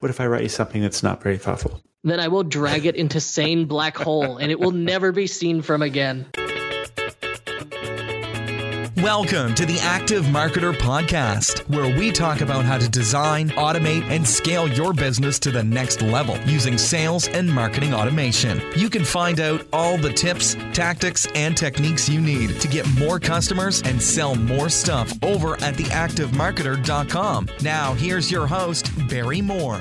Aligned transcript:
What 0.00 0.10
if 0.10 0.20
I 0.20 0.26
write 0.28 0.44
you 0.44 0.48
something 0.48 0.80
that's 0.80 1.02
not 1.02 1.22
very 1.22 1.38
thoughtful? 1.38 1.80
Then 2.04 2.20
I 2.20 2.28
will 2.28 2.44
drag 2.44 2.86
it 2.86 2.94
into 2.94 3.20
sane 3.20 3.66
black 3.66 3.96
hole 3.96 4.36
and 4.36 4.52
it 4.52 4.60
will 4.60 4.70
never 4.70 5.10
be 5.10 5.26
seen 5.26 5.60
from 5.60 5.82
again. 5.82 6.26
Welcome 9.08 9.54
to 9.54 9.64
the 9.64 9.80
Active 9.80 10.26
Marketer 10.26 10.74
Podcast, 10.74 11.60
where 11.70 11.96
we 11.98 12.12
talk 12.12 12.42
about 12.42 12.66
how 12.66 12.76
to 12.76 12.86
design, 12.90 13.48
automate, 13.52 14.02
and 14.10 14.28
scale 14.28 14.68
your 14.68 14.92
business 14.92 15.38
to 15.38 15.50
the 15.50 15.62
next 15.62 16.02
level 16.02 16.36
using 16.40 16.76
sales 16.76 17.26
and 17.28 17.50
marketing 17.50 17.94
automation. 17.94 18.60
You 18.76 18.90
can 18.90 19.06
find 19.06 19.40
out 19.40 19.66
all 19.72 19.96
the 19.96 20.12
tips, 20.12 20.56
tactics, 20.74 21.26
and 21.34 21.56
techniques 21.56 22.06
you 22.06 22.20
need 22.20 22.60
to 22.60 22.68
get 22.68 22.86
more 22.98 23.18
customers 23.18 23.80
and 23.80 24.00
sell 24.00 24.34
more 24.34 24.68
stuff 24.68 25.10
over 25.22 25.54
at 25.54 25.76
theactivemarketer.com. 25.76 27.48
Now, 27.62 27.94
here's 27.94 28.30
your 28.30 28.46
host, 28.46 28.90
Barry 29.08 29.40
Moore. 29.40 29.80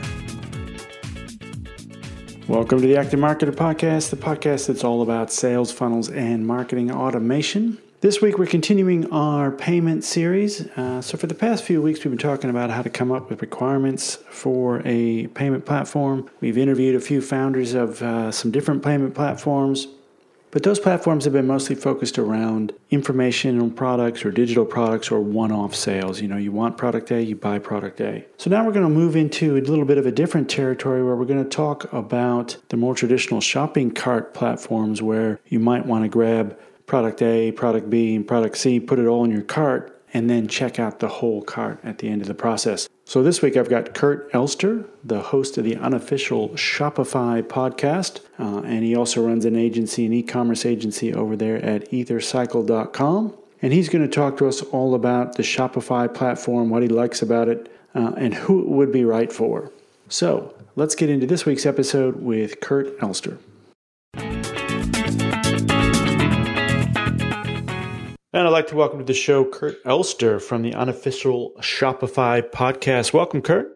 Welcome 2.48 2.80
to 2.80 2.88
the 2.88 2.96
Active 2.96 3.20
Marketer 3.20 3.54
Podcast, 3.54 4.10
the 4.10 4.16
podcast 4.16 4.68
that's 4.68 4.86
all 4.86 5.02
about 5.02 5.34
sales 5.34 5.70
funnels 5.70 6.10
and 6.10 6.48
marketing 6.48 6.94
automation. 6.94 7.78
This 8.00 8.22
week, 8.22 8.38
we're 8.38 8.46
continuing 8.46 9.12
our 9.12 9.50
payment 9.50 10.04
series. 10.04 10.68
Uh, 10.78 11.02
so, 11.02 11.18
for 11.18 11.26
the 11.26 11.34
past 11.34 11.64
few 11.64 11.82
weeks, 11.82 12.04
we've 12.04 12.12
been 12.12 12.20
talking 12.20 12.52
about 12.52 12.70
how 12.70 12.84
to 12.84 12.92
come 12.92 13.12
up 13.12 13.28
with 13.28 13.42
requirements 13.42 14.20
for 14.30 14.84
a 14.86 15.26
payment 15.30 15.66
platform. 15.66 16.30
We've 16.40 16.60
interviewed 16.60 16.94
a 16.94 17.00
few 17.00 17.22
founders 17.22 17.74
of 17.74 18.04
uh, 18.04 18.32
some 18.32 18.52
different 18.52 18.84
payment 18.84 19.16
platforms, 19.16 19.88
but 20.52 20.62
those 20.62 20.80
platforms 20.80 21.24
have 21.24 21.34
been 21.34 21.48
mostly 21.48 21.74
focused 21.74 22.20
around 22.20 22.72
information 22.92 23.72
products 23.72 24.24
or 24.24 24.30
digital 24.30 24.64
products 24.64 25.10
or 25.10 25.20
one 25.20 25.52
off 25.52 25.74
sales. 25.74 26.22
You 26.22 26.28
know, 26.28 26.38
you 26.38 26.52
want 26.52 26.78
product 26.78 27.10
A, 27.10 27.24
you 27.24 27.36
buy 27.36 27.58
product 27.58 28.00
A. 28.00 28.24
So, 28.38 28.52
now 28.52 28.64
we're 28.64 28.74
going 28.74 28.86
to 28.86 28.94
move 28.94 29.16
into 29.16 29.58
a 29.58 29.62
little 29.62 29.86
bit 29.86 29.98
of 29.98 30.06
a 30.06 30.12
different 30.12 30.52
territory 30.52 31.04
where 31.04 31.16
we're 31.16 31.26
going 31.26 31.44
to 31.44 31.50
talk 31.50 31.92
about 31.92 32.58
the 32.70 32.78
more 32.78 32.94
traditional 32.94 33.42
shopping 33.42 33.90
cart 33.90 34.36
platforms 34.36 35.02
where 35.02 35.40
you 35.48 35.60
might 35.60 35.88
want 35.88 36.04
to 36.04 36.10
grab 36.10 36.56
product 36.88 37.22
A, 37.22 37.52
product 37.52 37.90
B, 37.90 38.16
and 38.16 38.28
product 38.28 38.58
C, 38.58 38.80
put 38.80 38.98
it 38.98 39.06
all 39.06 39.24
in 39.24 39.32
your 39.32 39.44
cart, 39.44 40.02
and 40.14 40.30
then 40.30 40.48
check 40.48 40.80
out 40.80 41.00
the 41.00 41.08
whole 41.08 41.44
cart 41.44 41.80
at 41.84 42.00
the 42.00 42.10
end 42.10 42.22
of 42.22 42.28
the 42.28 42.34
process. 42.34 42.88
So 43.06 43.22
this 43.22 43.42
week 43.42 43.56
I've 43.56 43.70
got 43.70 43.94
Kurt 43.94 44.34
Elster, 44.34 44.86
the 45.04 45.20
host 45.20 45.58
of 45.58 45.66
the 45.66 45.76
unofficial 45.76 46.50
Shopify 46.50 47.44
podcast, 47.44 48.22
uh, 48.40 48.62
and 48.66 48.84
he 48.84 48.96
also 48.96 49.26
runs 49.26 49.46
an 49.46 49.56
agency, 49.56 50.06
an 50.06 50.14
e-commerce 50.14 50.66
agency 50.66 51.14
over 51.14 51.36
there 51.36 51.58
at 51.58 51.90
ethercycle.com. 51.92 53.38
And 53.62 53.74
he's 53.74 53.90
going 53.90 54.08
to 54.08 54.14
talk 54.14 54.38
to 54.38 54.48
us 54.48 54.62
all 54.62 54.96
about 54.96 55.36
the 55.36 55.44
Shopify 55.44 56.14
platform, 56.14 56.70
what 56.70 56.84
he 56.84 56.90
likes 56.90 57.22
about 57.22 57.50
it, 57.50 57.72
uh, 57.96 58.14
and 58.16 58.34
who 58.34 58.62
it 58.62 58.68
would 58.68 58.92
be 58.92 59.04
right 59.04 59.32
for. 59.32 59.72
So 60.10 60.54
let's 60.76 60.96
get 60.96 61.10
into 61.10 61.26
this 61.26 61.46
week's 61.46 61.66
episode 61.66 62.22
with 62.22 62.60
Kurt 62.60 62.98
Elster. 63.02 63.40
And 68.34 68.46
I'd 68.46 68.52
like 68.52 68.68
to 68.68 68.76
welcome 68.76 69.00
to 69.00 69.06
the 69.06 69.14
show 69.14 69.46
Kurt 69.46 69.78
Elster 69.86 70.42
from 70.42 70.62
the 70.62 70.74
unofficial 70.74 71.54
Shopify 71.62 72.42
podcast. 72.42 73.14
Welcome, 73.14 73.42
Kurt. 73.42 73.70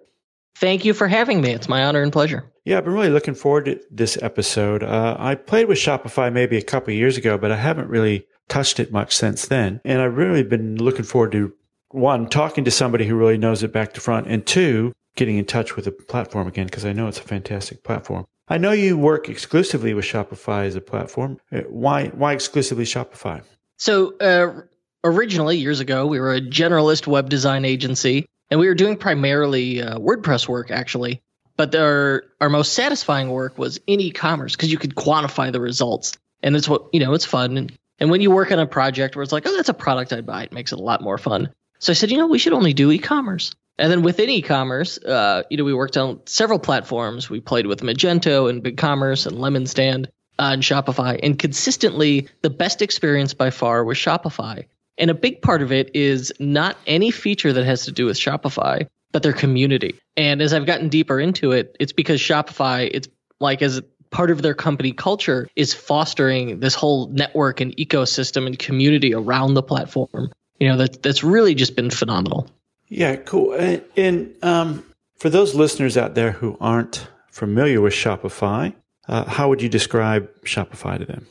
Thank 0.58 0.84
you 0.84 0.94
for 0.94 1.08
having 1.08 1.40
me. 1.40 1.52
It's 1.52 1.70
my 1.70 1.86
honor 1.86 2.04
and 2.04 2.12
pleasure. 2.12 2.52
Yeah, 2.66 2.78
I've 2.78 2.84
been 2.84 2.94
really 2.94 3.10
looking 3.10 3.34
forward 3.34 3.66
to 3.66 3.80
this 3.90 4.22
episode. 4.22 4.84
Uh, 4.84 5.16
I 5.18 5.36
played 5.36 5.70
with 5.70 5.78
Shopify 5.78 6.34
maybe 6.34 6.58
a 6.58 6.62
couple 6.62 6.94
years 6.94 7.16
ago, 7.16 7.38
but 7.38 7.50
I 7.52 7.56
haven't 7.56 7.88
really 7.88 8.28
touched 8.50 8.82
it 8.82 8.92
much 8.92 9.16
since 9.16 9.48
then. 9.48 9.80
And 9.86 10.02
I've 10.02 10.18
really 10.18 10.44
been 10.44 10.76
looking 10.76 11.06
forward 11.06 11.32
to 11.32 11.54
one, 11.92 12.28
talking 12.28 12.66
to 12.66 12.72
somebody 12.72 13.06
who 13.06 13.16
really 13.16 13.38
knows 13.38 13.64
it 13.64 13.72
back 13.72 13.94
to 13.94 14.02
front, 14.02 14.28
and 14.28 14.46
two, 14.46 14.92
getting 15.16 15.38
in 15.38 15.46
touch 15.46 15.78
with 15.78 15.86
the 15.86 15.92
platform 15.94 16.48
again 16.48 16.66
because 16.66 16.86
I 16.86 16.92
know 16.92 17.08
it's 17.08 17.20
a 17.20 17.24
fantastic 17.24 17.86
platform. 17.86 18.26
I 18.50 18.58
know 18.58 18.72
you 18.74 18.98
work 18.98 19.30
exclusively 19.30 19.94
with 19.94 20.04
Shopify 20.04 20.66
as 20.66 20.76
a 20.76 20.82
platform. 20.82 21.38
Uh, 21.54 21.62
why 21.70 22.08
why 22.08 22.34
exclusively 22.34 22.84
Shopify? 22.84 23.44
So, 23.82 24.16
uh, 24.20 24.62
originally, 25.04 25.58
years 25.58 25.80
ago, 25.80 26.06
we 26.06 26.20
were 26.20 26.36
a 26.36 26.40
generalist 26.40 27.08
web 27.08 27.32
design 27.32 27.66
agency, 27.66 28.28
and 28.52 28.60
we 28.60 28.68
were 28.68 28.76
doing 28.76 28.96
primarily 28.96 29.82
uh, 29.82 29.98
WordPress 29.98 30.48
work, 30.48 30.70
actually. 30.70 31.20
But 31.58 31.74
our 31.74 32.26
our 32.40 32.50
most 32.50 32.76
satisfying 32.76 33.32
work 33.32 33.58
was 33.58 33.80
in 33.88 34.00
e-commerce 34.00 34.56
because 34.56 34.72
you 34.72 34.78
could 34.78 34.94
quantify 34.94 35.52
the 35.52 35.60
results, 35.60 36.16
and 36.44 36.56
it's 36.56 36.70
what 36.70 36.90
you 36.94 37.00
know. 37.00 37.16
It's 37.16 37.26
fun, 37.26 37.58
and 37.58 37.72
and 37.98 38.12
when 38.12 38.22
you 38.22 38.30
work 38.30 38.52
on 38.52 38.60
a 38.60 38.68
project 38.68 39.16
where 39.16 39.24
it's 39.24 39.32
like, 39.32 39.48
oh, 39.48 39.56
that's 39.56 39.70
a 39.70 39.74
product 39.74 40.14
I'd 40.14 40.28
buy, 40.28 40.44
it 40.44 40.54
makes 40.54 40.72
it 40.72 40.78
a 40.78 40.84
lot 40.84 41.02
more 41.02 41.18
fun. 41.18 41.50
So 41.80 41.92
I 41.92 41.96
said, 41.96 42.12
you 42.12 42.18
know, 42.18 42.28
we 42.28 42.38
should 42.38 42.54
only 42.54 42.74
do 42.74 42.92
e-commerce. 42.92 43.52
And 43.80 43.92
then 43.92 44.04
within 44.04 44.30
e-commerce, 44.30 45.00
uh, 45.00 45.42
you 45.50 45.58
know, 45.58 45.64
we 45.64 45.74
worked 45.74 45.98
on 45.98 46.22
several 46.28 46.60
platforms. 46.60 47.32
We 47.32 47.40
played 47.40 47.66
with 47.66 47.82
Magento 47.82 48.48
and 48.48 48.64
BigCommerce 48.64 49.26
and 49.26 49.38
Lemonstand 49.38 50.06
on 50.42 50.62
Shopify. 50.62 51.20
And 51.22 51.38
consistently, 51.38 52.28
the 52.42 52.50
best 52.50 52.82
experience 52.82 53.34
by 53.34 53.52
far 53.52 53.86
was 53.86 53.98
Shopify. 53.98 54.66
And 54.98 55.10
a 55.10 55.14
big 55.14 55.42
part 55.42 55.62
of 55.62 55.72
it 55.72 55.96
is 55.96 56.34
not 56.40 56.78
any 56.88 57.12
feature 57.12 57.54
that 57.54 57.64
has 57.64 57.86
to 57.86 57.92
do 57.92 58.08
with 58.08 58.18
Shopify, 58.18 58.88
but 59.12 59.24
their 59.24 59.34
community. 59.34 60.00
And 60.18 60.42
as 60.42 60.54
I've 60.54 60.66
gotten 60.66 60.90
deeper 60.90 61.20
into 61.20 61.52
it, 61.52 61.78
it's 61.80 61.94
because 61.94 62.20
Shopify, 62.20 62.90
it's 62.92 63.08
like 63.40 63.62
as 63.62 63.82
part 64.10 64.32
of 64.32 64.42
their 64.42 64.56
company 64.56 64.92
culture 64.92 65.48
is 65.56 65.74
fostering 65.74 66.60
this 66.60 66.76
whole 66.76 67.08
network 67.08 67.62
and 67.62 67.76
ecosystem 67.78 68.46
and 68.46 68.58
community 68.58 69.14
around 69.14 69.54
the 69.54 69.64
platform. 69.64 70.32
You 70.60 70.70
know, 70.70 70.78
that 70.78 71.02
that's 71.02 71.24
really 71.24 71.56
just 71.56 71.76
been 71.76 71.90
phenomenal. 71.90 72.48
Yeah, 72.88 73.16
cool. 73.16 73.54
And, 73.54 73.84
and 73.96 74.36
um, 74.44 74.86
for 75.18 75.30
those 75.30 75.56
listeners 75.56 75.98
out 75.98 76.16
there 76.16 76.32
who 76.32 76.58
aren't 76.60 77.08
familiar 77.30 77.80
with 77.80 77.94
Shopify, 77.94 78.74
uh, 79.12 79.26
how 79.26 79.50
would 79.50 79.62
you 79.62 79.70
describe 79.70 80.30
Shopify 80.44 80.98
to 80.98 81.06
them? 81.06 81.28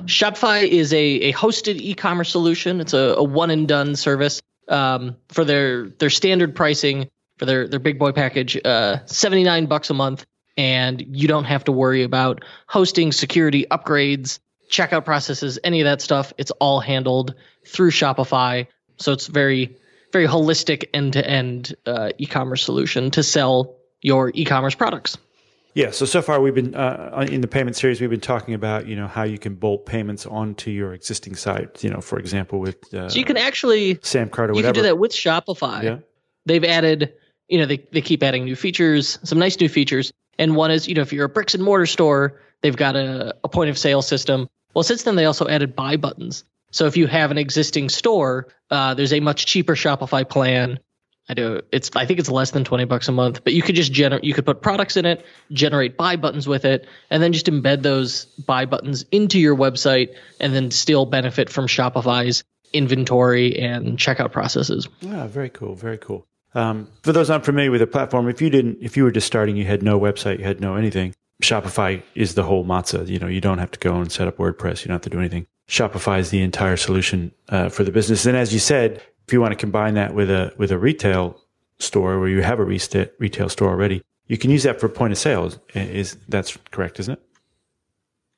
Shopify 0.00 0.66
is 0.66 0.92
a, 0.92 0.98
a 0.98 1.32
hosted 1.32 1.76
e-commerce 1.76 2.30
solution. 2.30 2.80
It's 2.80 2.92
a, 2.92 3.14
a 3.16 3.22
one 3.22 3.50
and 3.50 3.68
done 3.68 3.94
service 3.94 4.42
um, 4.68 5.16
for 5.28 5.44
their 5.44 5.88
their 5.88 6.10
standard 6.10 6.56
pricing 6.56 7.08
for 7.38 7.46
their 7.46 7.68
their 7.68 7.78
big 7.78 7.98
boy 7.98 8.10
package, 8.10 8.58
uh, 8.64 9.06
seventy 9.06 9.44
nine 9.44 9.66
bucks 9.66 9.90
a 9.90 9.94
month, 9.94 10.26
and 10.56 11.00
you 11.00 11.28
don't 11.28 11.44
have 11.44 11.64
to 11.64 11.72
worry 11.72 12.02
about 12.02 12.44
hosting, 12.66 13.12
security, 13.12 13.66
upgrades, 13.70 14.40
checkout 14.68 15.04
processes, 15.04 15.60
any 15.62 15.80
of 15.80 15.84
that 15.84 16.02
stuff. 16.02 16.32
It's 16.38 16.50
all 16.52 16.80
handled 16.80 17.34
through 17.64 17.92
Shopify, 17.92 18.66
so 18.96 19.12
it's 19.12 19.28
very 19.28 19.76
very 20.12 20.26
holistic 20.26 20.86
end 20.92 21.12
to 21.12 21.24
end 21.24 21.74
e-commerce 22.18 22.64
solution 22.64 23.12
to 23.12 23.22
sell 23.22 23.76
your 24.00 24.32
e-commerce 24.34 24.74
products. 24.74 25.18
Yeah. 25.74 25.90
So 25.90 26.06
so 26.06 26.22
far 26.22 26.40
we've 26.40 26.54
been 26.54 26.74
uh, 26.74 27.26
in 27.28 27.40
the 27.40 27.48
payment 27.48 27.76
series. 27.76 28.00
We've 28.00 28.10
been 28.10 28.20
talking 28.20 28.54
about 28.54 28.86
you 28.86 28.96
know 28.96 29.08
how 29.08 29.24
you 29.24 29.38
can 29.38 29.56
bolt 29.56 29.86
payments 29.86 30.24
onto 30.24 30.70
your 30.70 30.94
existing 30.94 31.34
site. 31.34 31.82
You 31.82 31.90
know, 31.90 32.00
for 32.00 32.18
example, 32.18 32.60
with 32.60 32.94
uh, 32.94 33.08
so 33.08 33.18
you 33.18 33.24
can 33.24 33.36
actually 33.36 33.96
SamCart 33.96 34.38
or 34.38 34.46
you 34.46 34.54
whatever. 34.54 34.62
can 34.62 34.74
do 34.74 34.82
that 34.82 34.98
with 34.98 35.12
Shopify. 35.12 35.82
Yeah. 35.82 35.98
They've 36.46 36.64
added 36.64 37.14
you 37.48 37.58
know 37.58 37.66
they 37.66 37.84
they 37.92 38.00
keep 38.00 38.22
adding 38.22 38.44
new 38.44 38.56
features, 38.56 39.18
some 39.24 39.38
nice 39.38 39.58
new 39.58 39.68
features. 39.68 40.12
And 40.38 40.56
one 40.56 40.70
is 40.70 40.88
you 40.88 40.94
know 40.94 41.02
if 41.02 41.12
you're 41.12 41.26
a 41.26 41.28
bricks 41.28 41.54
and 41.54 41.62
mortar 41.62 41.86
store, 41.86 42.40
they've 42.62 42.76
got 42.76 42.94
a, 42.94 43.34
a 43.42 43.48
point 43.48 43.70
of 43.70 43.76
sale 43.76 44.02
system. 44.02 44.48
Well, 44.74 44.84
since 44.84 45.02
then 45.02 45.16
they 45.16 45.24
also 45.24 45.48
added 45.48 45.74
buy 45.74 45.96
buttons. 45.96 46.44
So 46.70 46.86
if 46.86 46.96
you 46.96 47.06
have 47.06 47.30
an 47.30 47.38
existing 47.38 47.88
store, 47.88 48.48
uh, 48.70 48.94
there's 48.94 49.12
a 49.12 49.20
much 49.20 49.46
cheaper 49.46 49.76
Shopify 49.76 50.28
plan 50.28 50.80
I 51.28 51.34
do. 51.34 51.62
It's 51.72 51.90
I 51.96 52.04
think 52.04 52.20
it's 52.20 52.30
less 52.30 52.50
than 52.50 52.64
twenty 52.64 52.84
bucks 52.84 53.08
a 53.08 53.12
month, 53.12 53.44
but 53.44 53.54
you 53.54 53.62
could 53.62 53.74
just 53.74 53.92
generate. 53.92 54.24
You 54.24 54.34
could 54.34 54.44
put 54.44 54.60
products 54.60 54.96
in 54.96 55.06
it, 55.06 55.24
generate 55.52 55.96
buy 55.96 56.16
buttons 56.16 56.46
with 56.46 56.64
it, 56.64 56.86
and 57.10 57.22
then 57.22 57.32
just 57.32 57.46
embed 57.46 57.82
those 57.82 58.26
buy 58.46 58.66
buttons 58.66 59.04
into 59.10 59.38
your 59.38 59.56
website, 59.56 60.14
and 60.38 60.54
then 60.54 60.70
still 60.70 61.06
benefit 61.06 61.48
from 61.48 61.66
Shopify's 61.66 62.44
inventory 62.74 63.58
and 63.58 63.96
checkout 63.96 64.32
processes. 64.32 64.88
Yeah, 65.00 65.26
very 65.26 65.48
cool. 65.48 65.74
Very 65.74 65.96
cool. 65.96 66.26
Um, 66.54 66.88
for 67.02 67.12
those 67.12 67.30
unfamiliar 67.30 67.70
with 67.70 67.80
the 67.80 67.86
platform, 67.86 68.28
if 68.28 68.42
you 68.42 68.50
didn't, 68.50 68.78
if 68.80 68.96
you 68.96 69.04
were 69.04 69.10
just 69.10 69.26
starting, 69.26 69.56
you 69.56 69.64
had 69.64 69.82
no 69.82 69.98
website, 69.98 70.38
you 70.38 70.44
had 70.44 70.60
no 70.60 70.76
anything. 70.76 71.14
Shopify 71.42 72.02
is 72.14 72.34
the 72.34 72.44
whole 72.44 72.64
matzah. 72.64 73.08
You 73.08 73.18
know, 73.18 73.26
you 73.26 73.40
don't 73.40 73.58
have 73.58 73.70
to 73.72 73.78
go 73.78 73.96
and 73.96 74.12
set 74.12 74.28
up 74.28 74.36
WordPress. 74.36 74.82
You 74.82 74.88
don't 74.88 74.96
have 74.96 75.02
to 75.02 75.10
do 75.10 75.18
anything. 75.18 75.46
Shopify 75.68 76.20
is 76.20 76.30
the 76.30 76.42
entire 76.42 76.76
solution 76.76 77.32
uh, 77.48 77.70
for 77.70 77.82
the 77.82 77.90
business. 77.90 78.26
And 78.26 78.36
as 78.36 78.52
you 78.52 78.60
said, 78.60 79.02
if 79.26 79.32
you 79.32 79.40
want 79.40 79.52
to 79.52 79.56
combine 79.56 79.94
that 79.94 80.14
with 80.14 80.30
a 80.30 80.52
with 80.56 80.70
a 80.70 80.78
retail 80.78 81.40
store 81.78 82.20
where 82.20 82.28
you 82.28 82.42
have 82.42 82.60
a 82.60 82.64
retail 82.64 83.48
store 83.48 83.70
already, 83.70 84.02
you 84.26 84.38
can 84.38 84.50
use 84.50 84.62
that 84.64 84.80
for 84.80 84.88
point 84.88 85.12
of 85.12 85.18
sales. 85.18 85.58
Is 85.74 86.16
that's 86.28 86.56
correct, 86.70 87.00
isn't 87.00 87.14
it? 87.14 87.22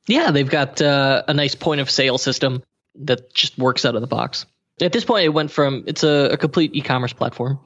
Yeah, 0.07 0.31
they've 0.31 0.49
got 0.49 0.81
uh, 0.81 1.25
a 1.27 1.35
nice 1.35 1.55
point 1.55 1.81
of 1.81 1.91
sale 1.91 2.19
system 2.19 2.63
that 2.97 3.35
just 3.35 3.59
works 3.59 3.85
out 3.85 3.95
of 3.95 4.01
the 4.01 4.07
box. 4.07 4.47
At 4.81 4.93
this 4.93 5.05
point, 5.05 5.25
it 5.25 5.31
went 5.31 5.51
from 5.51 5.85
it's 5.87 6.05
a, 6.05 6.31
a 6.33 6.37
complete 6.37 6.75
e-commerce 6.75 7.13
platform. 7.13 7.59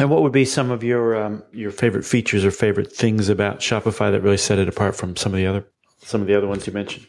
And 0.00 0.10
what 0.10 0.22
would 0.22 0.32
be 0.32 0.44
some 0.44 0.70
of 0.70 0.82
your 0.82 1.22
um, 1.22 1.42
your 1.52 1.70
favorite 1.70 2.04
features 2.04 2.44
or 2.44 2.50
favorite 2.50 2.92
things 2.92 3.28
about 3.28 3.60
Shopify 3.60 4.10
that 4.10 4.22
really 4.22 4.36
set 4.36 4.58
it 4.58 4.68
apart 4.68 4.96
from 4.96 5.16
some 5.16 5.32
of 5.32 5.36
the 5.36 5.46
other 5.46 5.66
some 6.02 6.20
of 6.20 6.26
the 6.26 6.36
other 6.36 6.48
ones 6.48 6.66
you 6.66 6.72
mentioned? 6.72 7.06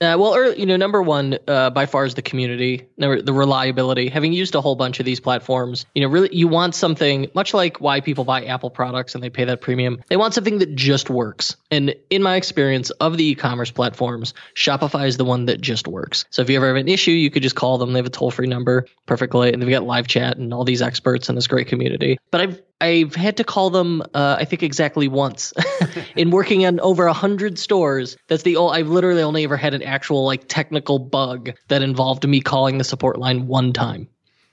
Uh, 0.00 0.16
well, 0.18 0.54
you 0.54 0.64
know, 0.64 0.78
number 0.78 1.02
one 1.02 1.38
uh, 1.46 1.68
by 1.68 1.84
far 1.84 2.06
is 2.06 2.14
the 2.14 2.22
community, 2.22 2.88
number, 2.96 3.20
the 3.20 3.34
reliability. 3.34 4.08
Having 4.08 4.32
used 4.32 4.54
a 4.54 4.60
whole 4.62 4.74
bunch 4.74 4.98
of 4.98 5.04
these 5.04 5.20
platforms, 5.20 5.84
you 5.94 6.00
know, 6.00 6.08
really, 6.08 6.34
you 6.34 6.48
want 6.48 6.74
something 6.74 7.30
much 7.34 7.52
like 7.52 7.82
why 7.82 8.00
people 8.00 8.24
buy 8.24 8.44
Apple 8.46 8.70
products 8.70 9.14
and 9.14 9.22
they 9.22 9.28
pay 9.28 9.44
that 9.44 9.60
premium. 9.60 10.02
They 10.08 10.16
want 10.16 10.32
something 10.32 10.58
that 10.60 10.74
just 10.74 11.10
works. 11.10 11.56
And 11.70 11.94
in 12.08 12.22
my 12.22 12.36
experience 12.36 12.88
of 12.88 13.18
the 13.18 13.24
e-commerce 13.24 13.70
platforms, 13.70 14.32
Shopify 14.54 15.06
is 15.06 15.18
the 15.18 15.26
one 15.26 15.44
that 15.46 15.60
just 15.60 15.86
works. 15.86 16.24
So 16.30 16.40
if 16.40 16.48
you 16.48 16.56
ever 16.56 16.68
have 16.68 16.76
an 16.76 16.88
issue, 16.88 17.10
you 17.10 17.30
could 17.30 17.42
just 17.42 17.56
call 17.56 17.76
them. 17.76 17.92
They 17.92 17.98
have 17.98 18.06
a 18.06 18.10
toll-free 18.10 18.46
number, 18.46 18.86
perfectly, 19.04 19.52
and 19.52 19.60
they've 19.60 19.68
got 19.68 19.84
live 19.84 20.06
chat 20.06 20.38
and 20.38 20.54
all 20.54 20.64
these 20.64 20.80
experts 20.80 21.28
and 21.28 21.36
this 21.36 21.46
great 21.46 21.66
community. 21.66 22.18
But 22.30 22.40
I've 22.40 22.62
I've 22.80 23.14
had 23.14 23.36
to 23.36 23.44
call 23.44 23.70
them, 23.70 24.02
uh, 24.14 24.36
I 24.38 24.44
think 24.44 24.62
exactly 24.62 25.08
once, 25.08 25.52
in 26.16 26.30
working 26.30 26.64
on 26.64 26.80
over 26.80 27.06
a 27.06 27.12
hundred 27.12 27.58
stores. 27.58 28.16
That's 28.28 28.42
the 28.42 28.56
all 28.56 28.70
I've 28.70 28.88
literally 28.88 29.22
only 29.22 29.44
ever 29.44 29.56
had 29.56 29.74
an 29.74 29.82
actual 29.82 30.24
like 30.24 30.48
technical 30.48 30.98
bug 30.98 31.50
that 31.68 31.82
involved 31.82 32.26
me 32.26 32.40
calling 32.40 32.78
the 32.78 32.84
support 32.84 33.18
line 33.18 33.46
one 33.46 33.72
time. 33.72 34.08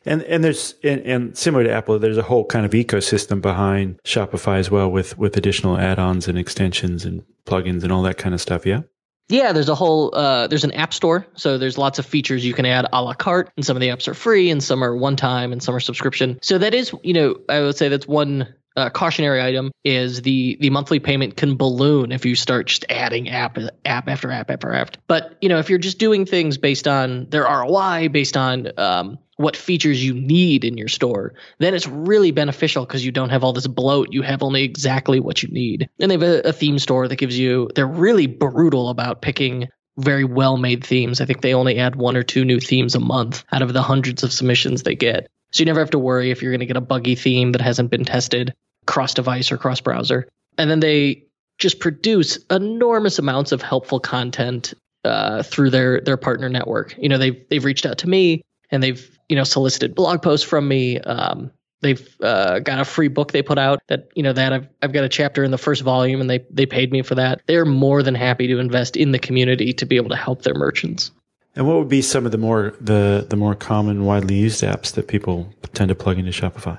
And 0.06 0.24
and 0.24 0.44
there's 0.44 0.76
and, 0.84 1.02
and, 1.02 1.38
similar 1.38 1.66
to 1.66 1.72
Apple, 1.72 2.00
there's 2.00 2.18
a 2.18 2.24
whole 2.24 2.46
kind 2.46 2.66
of 2.66 2.72
ecosystem 2.72 3.42
behind 3.42 4.00
Shopify 4.04 4.58
as 4.58 4.72
well, 4.72 4.90
with 4.90 5.18
with 5.18 5.36
additional 5.36 5.78
add-ons 5.78 6.28
and 6.28 6.38
extensions 6.38 7.04
and 7.04 7.24
plugins 7.46 7.84
and 7.84 7.92
all 7.92 8.04
that 8.04 8.18
kind 8.18 8.34
of 8.34 8.42
stuff. 8.42 8.66
Yeah. 8.66 8.82
Yeah, 9.30 9.52
there's 9.52 9.70
a 9.70 9.76
whole 9.76 10.16
uh, 10.16 10.48
there's 10.48 10.64
an 10.64 10.72
app 10.72 10.94
store, 10.94 11.28
so 11.36 11.58
there's 11.58 11.78
lots 11.78 12.00
of 12.00 12.06
features 12.06 12.46
you 12.46 12.54
can 12.54 12.66
add 12.66 12.88
a 12.94 13.02
la 13.02 13.14
carte, 13.14 13.50
and 13.58 13.66
some 13.66 13.76
of 13.76 13.82
the 13.82 13.90
apps 13.90 14.08
are 14.08 14.14
free, 14.14 14.50
and 14.50 14.64
some 14.64 14.84
are 14.84 14.96
one 14.96 15.18
time, 15.18 15.52
and 15.52 15.62
some 15.62 15.76
are 15.76 15.82
subscription. 15.82 16.40
So 16.42 16.58
that 16.58 16.74
is, 16.74 16.94
you 17.04 17.14
know, 17.14 17.38
I 17.50 17.60
would 17.60 17.76
say 17.76 17.90
that's 17.90 18.08
one 18.08 18.54
uh, 18.78 18.90
cautionary 18.90 19.42
item 19.42 19.72
is 19.84 20.22
the 20.22 20.58
the 20.62 20.70
monthly 20.70 21.00
payment 21.00 21.36
can 21.36 21.58
balloon 21.58 22.12
if 22.12 22.26
you 22.26 22.36
start 22.36 22.68
just 22.68 22.86
adding 22.90 23.28
app 23.30 23.58
app 23.84 24.08
after 24.08 24.32
app 24.32 24.50
after 24.50 24.74
app. 24.74 24.96
But 25.08 25.38
you 25.42 25.50
know, 25.50 25.58
if 25.58 25.70
you're 25.70 25.80
just 25.80 25.98
doing 25.98 26.26
things 26.26 26.58
based 26.58 26.88
on 26.88 27.28
their 27.30 27.44
ROI, 27.44 28.10
based 28.10 28.38
on 28.38 28.72
um, 28.78 29.18
what 29.38 29.56
features 29.56 30.04
you 30.04 30.14
need 30.14 30.66
in 30.66 30.78
your 30.78 30.88
store, 30.88 31.34
then 31.60 31.74
it's 31.74 31.88
really 31.88 32.32
beneficial 32.32 32.86
because 32.86 33.06
you 33.06 33.12
don't 33.12 33.30
have 33.30 33.44
all 33.44 33.54
this 33.54 33.68
bloat. 33.68 34.12
You 34.12 34.24
have 34.24 34.44
only 34.44 34.64
exactly 34.64 35.20
what 35.20 35.42
you 35.42 35.50
need. 35.50 35.90
And 36.00 36.12
they 36.12 36.16
have 36.16 36.24
a, 36.24 36.50
a 36.50 36.54
theme 36.54 36.80
store 36.80 37.08
that 37.08 37.16
gives 37.16 37.38
you, 37.38 37.70
they're 37.76 37.88
really 37.88 38.28
brutal 38.28 38.90
about 38.90 39.22
picking 39.22 39.70
very 39.98 40.24
well 40.24 40.58
made 40.58 40.84
themes. 40.84 41.22
I 41.22 41.26
think 41.26 41.42
they 41.42 41.54
only 41.54 41.80
add 41.80 41.96
one 41.96 42.18
or 42.18 42.24
two 42.24 42.46
new 42.46 42.60
themes 42.60 42.96
a 42.96 43.00
month 43.00 43.44
out 43.52 43.62
of 43.62 43.74
the 43.74 43.82
hundreds 43.82 44.24
of 44.24 44.34
submissions 44.34 44.84
they 44.84 44.96
get. 44.96 45.28
So 45.52 45.62
you 45.62 45.66
never 45.66 45.80
have 45.80 45.92
to 45.92 46.00
worry 46.00 46.32
if 46.32 46.42
you're 46.42 46.52
going 46.52 46.60
to 46.60 46.66
get 46.66 46.78
a 46.78 46.82
buggy 46.82 47.16
theme 47.16 47.54
that 47.54 47.62
hasn't 47.62 47.90
been 47.90 48.06
tested 48.06 48.54
cross 48.86 49.14
device 49.14 49.52
or 49.52 49.58
cross 49.58 49.82
browser. 49.82 50.28
And 50.58 50.70
then 50.70 50.80
they 50.80 51.26
just 51.58 51.80
produce 51.80 52.38
enormous 52.50 53.20
amounts 53.20 53.52
of 53.52 53.62
helpful 53.62 54.00
content 54.00 54.74
uh, 55.04 55.44
through 55.44 55.70
their 55.70 56.02
their 56.02 56.18
partner 56.18 56.50
network. 56.50 56.96
You 56.98 57.10
know, 57.10 57.18
they've 57.18 57.48
they've 57.50 57.64
reached 57.64 57.86
out 57.86 58.00
to 58.00 58.10
me 58.10 58.42
and 58.72 58.82
they've 58.84 59.17
you 59.30 59.36
know 59.36 59.44
solicited 59.44 59.96
blog 59.96 60.22
posts 60.22 60.46
from 60.46 60.68
me. 60.68 61.00
Um, 61.00 61.52
they've 61.82 62.16
uh, 62.22 62.60
got 62.60 62.80
a 62.80 62.86
free 62.86 63.08
book 63.08 63.32
they 63.32 63.42
put 63.42 63.58
out 63.58 63.82
that 63.88 64.10
you 64.16 64.24
know 64.24 64.34
that 64.34 64.54
I've 64.54 64.68
I've 64.82 64.94
got 64.94 65.04
a 65.04 65.10
chapter 65.10 65.44
in 65.44 65.52
the 65.52 65.58
first 65.58 65.82
volume 65.82 66.22
and 66.22 66.30
they 66.30 66.46
they 66.50 66.66
paid 66.66 66.92
me 66.92 67.02
for 67.02 67.16
that. 67.16 67.42
They're 67.48 67.66
more 67.66 68.04
than 68.04 68.16
happy 68.16 68.48
to 68.48 68.60
invest 68.60 68.98
in 68.98 69.12
the 69.12 69.20
community 69.20 69.74
to 69.74 69.86
be 69.86 69.98
able 69.98 70.10
to 70.10 70.16
help 70.16 70.44
their 70.44 70.56
merchants. 70.56 71.12
And 71.56 71.68
what 71.68 71.78
would 71.78 71.90
be 71.90 72.02
some 72.02 72.26
of 72.26 72.32
the 72.32 72.38
more 72.38 72.74
the 72.80 73.26
the 73.30 73.36
more 73.36 73.56
common, 73.56 74.06
widely 74.06 74.36
used 74.36 74.64
apps 74.64 74.94
that 74.94 75.08
people 75.08 75.54
tend 75.74 75.90
to 75.90 75.96
plug 75.96 76.20
into 76.20 76.32
Shopify? 76.32 76.78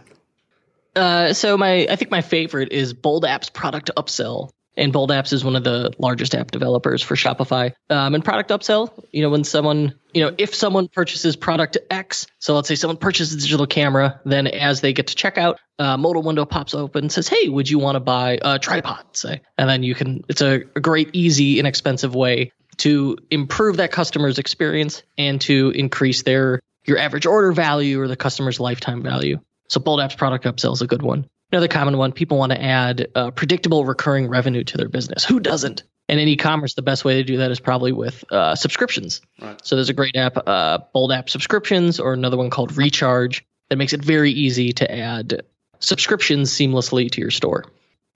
Uh, 0.95 1.33
so 1.33 1.57
my 1.57 1.87
I 1.91 1.97
think 1.97 2.11
my 2.11 2.23
favorite 2.23 2.73
is 2.73 2.93
Bold 2.93 3.25
Apps 3.25 3.53
Product 3.53 3.91
Upsell. 3.97 4.51
And 4.79 4.93
Bold 4.93 5.11
Apps 5.11 5.33
is 5.33 5.45
one 5.45 5.57
of 5.57 5.65
the 5.65 5.93
largest 5.99 6.35
app 6.35 6.53
developers 6.53 7.03
for 7.03 7.17
Shopify. 7.17 7.75
Um, 7.91 8.15
and 8.15 8.25
product 8.25 8.51
upsell, 8.51 8.93
you 9.13 9.23
know, 9.23 9.29
when 9.29 9.43
someone, 9.43 9.95
you 10.15 10.25
know, 10.25 10.35
if 10.39 10.55
someone 10.55 10.87
purchases 10.87 11.35
product 11.35 11.77
X, 11.91 12.29
so 12.39 12.55
let's 12.55 12.69
say 12.69 12.77
someone 12.77 12.97
purchases 12.97 13.35
a 13.35 13.41
digital 13.41 13.67
camera, 13.67 14.21
then 14.25 14.47
as 14.47 14.81
they 14.81 14.93
get 14.93 15.09
to 15.09 15.17
checkout, 15.17 15.57
a 15.81 15.99
modal 15.99 16.23
window 16.23 16.45
pops 16.45 16.75
open 16.75 17.05
and 17.05 17.13
says, 17.13 17.29
"Hey, 17.29 17.49
would 17.49 17.69
you 17.69 17.79
want 17.81 17.97
to 17.97 18.01
buy 18.01 18.39
a 18.41 18.59
tripod?" 18.59 19.05
Say, 19.13 19.43
and 19.59 19.69
then 19.69 19.83
you 19.83 19.95
can. 19.95 20.25
It's 20.29 20.41
a, 20.41 20.63
a 20.77 20.81
great, 20.81 21.11
easy, 21.13 21.59
inexpensive 21.59 22.15
way 22.15 22.53
to 22.79 23.19
improve 23.31 23.79
that 23.79 23.91
customer's 23.91 24.39
experience 24.39 25.03
and 25.17 25.41
to 25.43 25.71
increase 25.71 26.23
their 26.23 26.61
your 26.85 26.99
average 26.99 27.27
order 27.27 27.53
value 27.53 28.01
or 28.01 28.09
the 28.09 28.17
customer's 28.17 28.61
lifetime 28.61 29.03
value. 29.03 29.41
So 29.69 29.81
Bold 29.81 30.01
Apps 30.01 30.17
product 30.17 30.45
upsell 30.45 30.73
is 30.73 30.83
a 30.83 30.87
good 30.87 31.03
one. 31.03 31.29
Another 31.51 31.69
common 31.69 31.97
one, 31.97 32.13
people 32.13 32.37
want 32.37 32.53
to 32.53 32.63
add 32.63 33.09
uh, 33.15 33.31
predictable 33.31 33.85
recurring 33.85 34.29
revenue 34.29 34.65
to 34.65 34.77
their 34.77 34.89
business. 34.89 35.25
Who 35.25 35.41
doesn't? 35.41 35.83
And 36.09 36.21
in 36.21 36.29
e-commerce, 36.29 36.75
the 36.75 36.83
best 36.83 37.05
way 37.05 37.15
to 37.15 37.25
do 37.25 37.39
that 37.39 37.51
is 37.51 37.61
probably 37.61 37.93
with 37.93 38.25
uh, 38.33 38.55
subscriptions. 38.55 39.21
Right. 39.41 39.59
So 39.65 39.75
there's 39.75 39.89
a 39.91 39.95
great 39.95 40.17
app, 40.17 40.37
uh, 40.47 40.79
Bold 40.93 41.13
App 41.13 41.29
Subscriptions, 41.29 42.01
or 42.01 42.13
another 42.13 42.37
one 42.37 42.51
called 42.51 42.77
Recharge 42.77 43.45
that 43.69 43.77
makes 43.77 43.93
it 43.93 44.03
very 44.03 44.31
easy 44.31 44.73
to 44.73 44.91
add 44.91 45.43
subscriptions 45.81 46.51
seamlessly 46.51 47.11
to 47.11 47.21
your 47.21 47.31
store. 47.31 47.65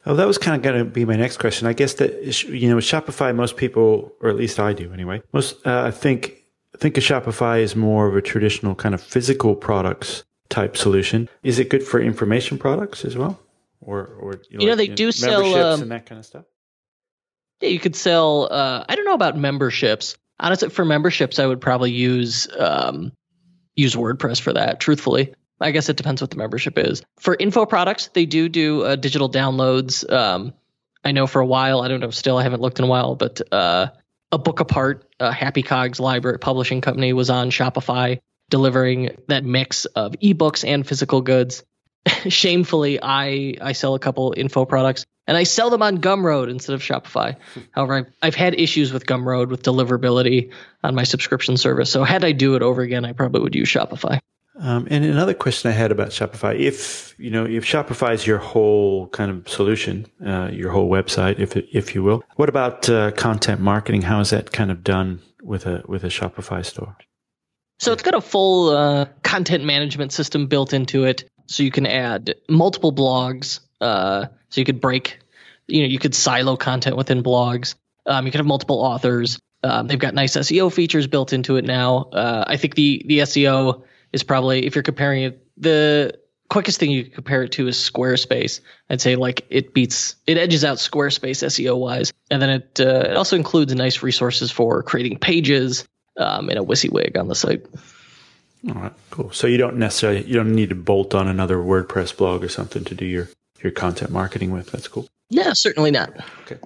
Oh, 0.04 0.14
that 0.16 0.26
was 0.26 0.36
kind 0.36 0.56
of 0.56 0.62
going 0.62 0.78
to 0.78 0.90
be 0.90 1.04
my 1.04 1.16
next 1.16 1.36
question. 1.38 1.68
I 1.68 1.74
guess 1.74 1.94
that 1.94 2.22
you 2.48 2.68
know, 2.68 2.76
with 2.76 2.84
Shopify, 2.84 3.34
most 3.34 3.56
people, 3.56 4.12
or 4.20 4.30
at 4.30 4.36
least 4.36 4.58
I 4.58 4.72
do 4.72 4.92
anyway, 4.92 5.22
most 5.32 5.64
uh, 5.64 5.90
think 5.90 6.42
think 6.76 6.96
of 6.96 7.04
Shopify 7.04 7.62
as 7.62 7.76
more 7.76 8.08
of 8.08 8.16
a 8.16 8.22
traditional 8.22 8.74
kind 8.74 8.94
of 8.94 9.00
physical 9.00 9.54
products 9.54 10.24
type 10.52 10.76
solution. 10.76 11.28
Is 11.42 11.58
it 11.58 11.68
good 11.70 11.82
for 11.82 12.00
information 12.00 12.58
products 12.58 13.04
as 13.04 13.16
well, 13.16 13.40
or 13.80 14.06
or 14.06 14.40
you 14.50 14.58
know, 14.58 14.62
you 14.62 14.70
know 14.70 14.76
they 14.76 14.88
you 14.88 14.94
do 14.94 15.10
sell 15.10 15.54
um, 15.54 15.82
and 15.82 15.90
that 15.90 16.06
kind 16.06 16.18
of 16.18 16.26
stuff? 16.26 16.44
Yeah, 17.60 17.70
you 17.70 17.80
could 17.80 17.96
sell. 17.96 18.48
Uh, 18.50 18.84
I 18.88 18.94
don't 18.94 19.04
know 19.04 19.14
about 19.14 19.36
memberships. 19.36 20.16
Honestly, 20.38 20.68
for 20.68 20.84
memberships, 20.84 21.38
I 21.38 21.46
would 21.46 21.60
probably 21.60 21.92
use 21.92 22.48
um, 22.56 23.12
use 23.74 23.94
WordPress 23.94 24.40
for 24.40 24.52
that. 24.52 24.78
Truthfully, 24.78 25.34
I 25.60 25.70
guess 25.70 25.88
it 25.88 25.96
depends 25.96 26.20
what 26.20 26.30
the 26.30 26.36
membership 26.36 26.78
is. 26.78 27.02
For 27.18 27.36
info 27.38 27.66
products, 27.66 28.08
they 28.12 28.26
do 28.26 28.48
do 28.48 28.82
uh, 28.82 28.96
digital 28.96 29.30
downloads. 29.30 30.10
Um, 30.10 30.52
I 31.04 31.12
know 31.12 31.26
for 31.26 31.40
a 31.40 31.46
while. 31.46 31.80
I 31.80 31.88
don't 31.88 32.00
know. 32.00 32.10
Still, 32.10 32.36
I 32.36 32.42
haven't 32.42 32.60
looked 32.60 32.78
in 32.78 32.84
a 32.84 32.88
while, 32.88 33.14
but 33.14 33.40
uh, 33.50 33.88
a 34.30 34.38
book 34.38 34.60
apart, 34.60 35.08
uh, 35.18 35.30
Happy 35.30 35.62
Cog's 35.62 35.98
Library 35.98 36.38
Publishing 36.38 36.80
Company 36.80 37.12
was 37.12 37.30
on 37.30 37.50
Shopify 37.50 38.18
delivering 38.52 39.16
that 39.28 39.44
mix 39.44 39.86
of 39.86 40.12
ebooks 40.22 40.62
and 40.62 40.86
physical 40.86 41.22
goods. 41.22 41.64
Shamefully, 42.28 42.98
I 43.02 43.54
I 43.60 43.72
sell 43.72 43.94
a 43.94 43.98
couple 43.98 44.34
info 44.36 44.66
products 44.66 45.06
and 45.26 45.38
I 45.38 45.44
sell 45.44 45.70
them 45.70 45.82
on 45.82 45.98
Gumroad 45.98 46.50
instead 46.50 46.74
of 46.74 46.82
Shopify. 46.82 47.36
However, 47.70 47.94
I've, 47.94 48.06
I've 48.20 48.34
had 48.34 48.54
issues 48.54 48.92
with 48.92 49.06
Gumroad 49.06 49.48
with 49.48 49.62
deliverability 49.62 50.52
on 50.84 50.94
my 50.94 51.04
subscription 51.04 51.56
service. 51.56 51.90
So 51.90 52.04
had 52.04 52.24
I 52.24 52.32
do 52.32 52.54
it 52.54 52.62
over 52.62 52.82
again, 52.82 53.06
I 53.06 53.12
probably 53.12 53.40
would 53.40 53.54
use 53.54 53.68
Shopify. 53.68 54.20
Um, 54.60 54.86
and 54.90 55.02
another 55.02 55.32
question 55.32 55.70
I 55.70 55.74
had 55.74 55.90
about 55.90 56.10
Shopify, 56.10 56.58
if 56.58 57.14
you 57.18 57.30
know, 57.30 57.46
if 57.46 57.64
Shopify 57.64 58.12
is 58.12 58.26
your 58.26 58.36
whole 58.36 59.08
kind 59.08 59.30
of 59.30 59.48
solution, 59.48 60.06
uh, 60.24 60.50
your 60.52 60.70
whole 60.70 60.90
website, 60.90 61.38
if 61.38 61.56
if 61.56 61.94
you 61.94 62.02
will, 62.02 62.22
what 62.36 62.50
about 62.50 62.86
uh, 62.90 63.12
content 63.12 63.62
marketing? 63.62 64.02
How 64.02 64.20
is 64.20 64.28
that 64.28 64.52
kind 64.52 64.70
of 64.70 64.84
done 64.84 65.22
with 65.42 65.64
a 65.64 65.82
with 65.88 66.04
a 66.04 66.08
Shopify 66.08 66.62
store? 66.66 66.98
So 67.82 67.92
it's 67.92 68.04
got 68.04 68.14
a 68.14 68.20
full 68.20 68.68
uh, 68.68 69.06
content 69.24 69.64
management 69.64 70.12
system 70.12 70.46
built 70.46 70.72
into 70.72 71.02
it, 71.02 71.28
so 71.46 71.64
you 71.64 71.72
can 71.72 71.84
add 71.84 72.36
multiple 72.48 72.92
blogs. 72.92 73.58
Uh, 73.80 74.26
so 74.50 74.60
you 74.60 74.64
could 74.64 74.80
break, 74.80 75.18
you 75.66 75.80
know, 75.80 75.88
you 75.88 75.98
could 75.98 76.14
silo 76.14 76.56
content 76.56 76.96
within 76.96 77.24
blogs. 77.24 77.74
Um, 78.06 78.24
you 78.24 78.30
could 78.30 78.38
have 78.38 78.46
multiple 78.46 78.78
authors. 78.78 79.40
Um, 79.64 79.88
they've 79.88 79.98
got 79.98 80.14
nice 80.14 80.36
SEO 80.36 80.72
features 80.72 81.08
built 81.08 81.32
into 81.32 81.56
it 81.56 81.64
now. 81.64 82.04
Uh, 82.12 82.44
I 82.46 82.56
think 82.56 82.76
the 82.76 83.02
the 83.04 83.18
SEO 83.18 83.82
is 84.12 84.22
probably 84.22 84.64
if 84.64 84.76
you're 84.76 84.84
comparing 84.84 85.24
it, 85.24 85.44
the 85.56 86.16
quickest 86.48 86.78
thing 86.78 86.92
you 86.92 87.02
can 87.02 87.12
compare 87.12 87.42
it 87.42 87.50
to 87.52 87.66
is 87.66 87.76
Squarespace. 87.76 88.60
I'd 88.90 89.00
say 89.00 89.16
like 89.16 89.44
it 89.50 89.74
beats, 89.74 90.14
it 90.28 90.38
edges 90.38 90.64
out 90.64 90.76
Squarespace 90.76 91.44
SEO 91.44 91.76
wise, 91.76 92.12
and 92.30 92.40
then 92.40 92.50
it 92.50 92.78
uh, 92.78 93.08
it 93.10 93.16
also 93.16 93.34
includes 93.34 93.74
nice 93.74 94.04
resources 94.04 94.52
for 94.52 94.84
creating 94.84 95.18
pages, 95.18 95.84
um, 96.16 96.50
in 96.50 96.58
a 96.58 96.64
WYSIWYG 96.64 97.18
on 97.18 97.28
the 97.28 97.34
site. 97.34 97.64
All 98.68 98.74
right, 98.74 98.92
cool. 99.10 99.32
So 99.32 99.46
you 99.46 99.58
don't 99.58 99.76
necessarily 99.76 100.24
you 100.24 100.34
don't 100.34 100.54
need 100.54 100.68
to 100.68 100.74
bolt 100.74 101.14
on 101.14 101.26
another 101.26 101.56
WordPress 101.56 102.16
blog 102.16 102.44
or 102.44 102.48
something 102.48 102.84
to 102.84 102.94
do 102.94 103.04
your 103.04 103.28
your 103.62 103.72
content 103.72 104.10
marketing 104.10 104.52
with. 104.52 104.70
That's 104.70 104.88
cool. 104.88 105.08
Yeah, 105.30 105.52
certainly 105.52 105.90
not. 105.90 106.12
Okay. 106.42 106.58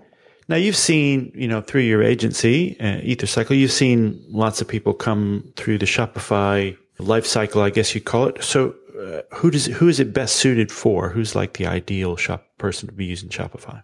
Now 0.49 0.57
you've 0.57 0.77
seen, 0.77 1.33
you 1.35 1.49
know, 1.49 1.61
through 1.61 1.83
your 1.83 2.03
agency, 2.03 2.77
uh, 2.79 3.01
EtherCycle, 3.01 3.57
you've 3.57 3.73
seen 3.73 4.23
lots 4.29 4.61
of 4.61 4.69
people 4.69 4.95
come 4.95 5.53
through 5.57 5.79
the 5.79 5.87
Shopify 5.87 6.77
life 6.99 7.27
cycle, 7.27 7.63
I 7.63 7.71
guess 7.71 7.95
you 7.95 8.01
call 8.01 8.27
it. 8.29 8.43
So, 8.45 8.75
uh, 8.99 9.23
who 9.37 9.51
does 9.51 9.67
who 9.67 9.89
is 9.89 10.01
it 10.01 10.13
best 10.13 10.37
suited 10.37 10.71
for? 10.71 11.11
Who's 11.11 11.35
like 11.35 11.55
the 11.55 11.67
ideal 11.67 12.17
shop 12.17 12.47
person 12.59 12.89
to 12.89 12.95
be 12.95 13.05
using 13.05 13.29
Shopify? 13.29 13.83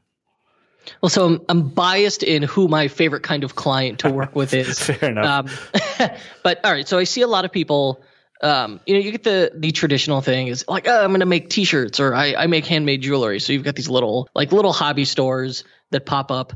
Well, 1.01 1.11
so 1.11 1.27
I'm, 1.27 1.41
I'm, 1.49 1.69
biased 1.69 2.23
in 2.23 2.43
who 2.43 2.69
my 2.69 2.89
favorite 2.89 3.23
kind 3.23 3.45
of 3.45 3.55
client 3.55 4.01
to 4.01 4.11
work 4.11 4.35
with 4.35 4.55
is. 4.55 4.79
Fair 4.87 5.11
enough. 5.11 6.01
Um, 6.01 6.11
but 6.43 6.65
all 6.65 6.73
right, 6.73 6.87
so 6.87 6.99
I 6.99 7.05
see 7.05 7.23
a 7.23 7.27
lot 7.27 7.45
of 7.45 7.53
people. 7.53 8.03
Um, 8.43 8.81
you 8.87 8.95
know, 8.95 9.01
you 9.01 9.13
get 9.13 9.23
the 9.23 9.53
the 9.55 9.71
traditional 9.71 10.21
thing 10.21 10.49
is 10.49 10.65
like, 10.67 10.89
oh, 10.89 11.05
I'm 11.05 11.11
going 11.11 11.21
to 11.21 11.27
make 11.27 11.49
T-shirts 11.49 12.01
or 12.01 12.13
I, 12.13 12.35
I 12.35 12.47
make 12.49 12.67
handmade 12.67 13.01
jewelry. 13.01 13.39
So 13.39 13.53
you've 13.53 13.63
got 13.63 13.77
these 13.77 13.89
little 13.89 14.29
like 14.35 14.51
little 14.51 14.73
hobby 14.73 15.05
stores 15.05 15.63
that 15.91 16.05
pop 16.07 16.33
up, 16.33 16.53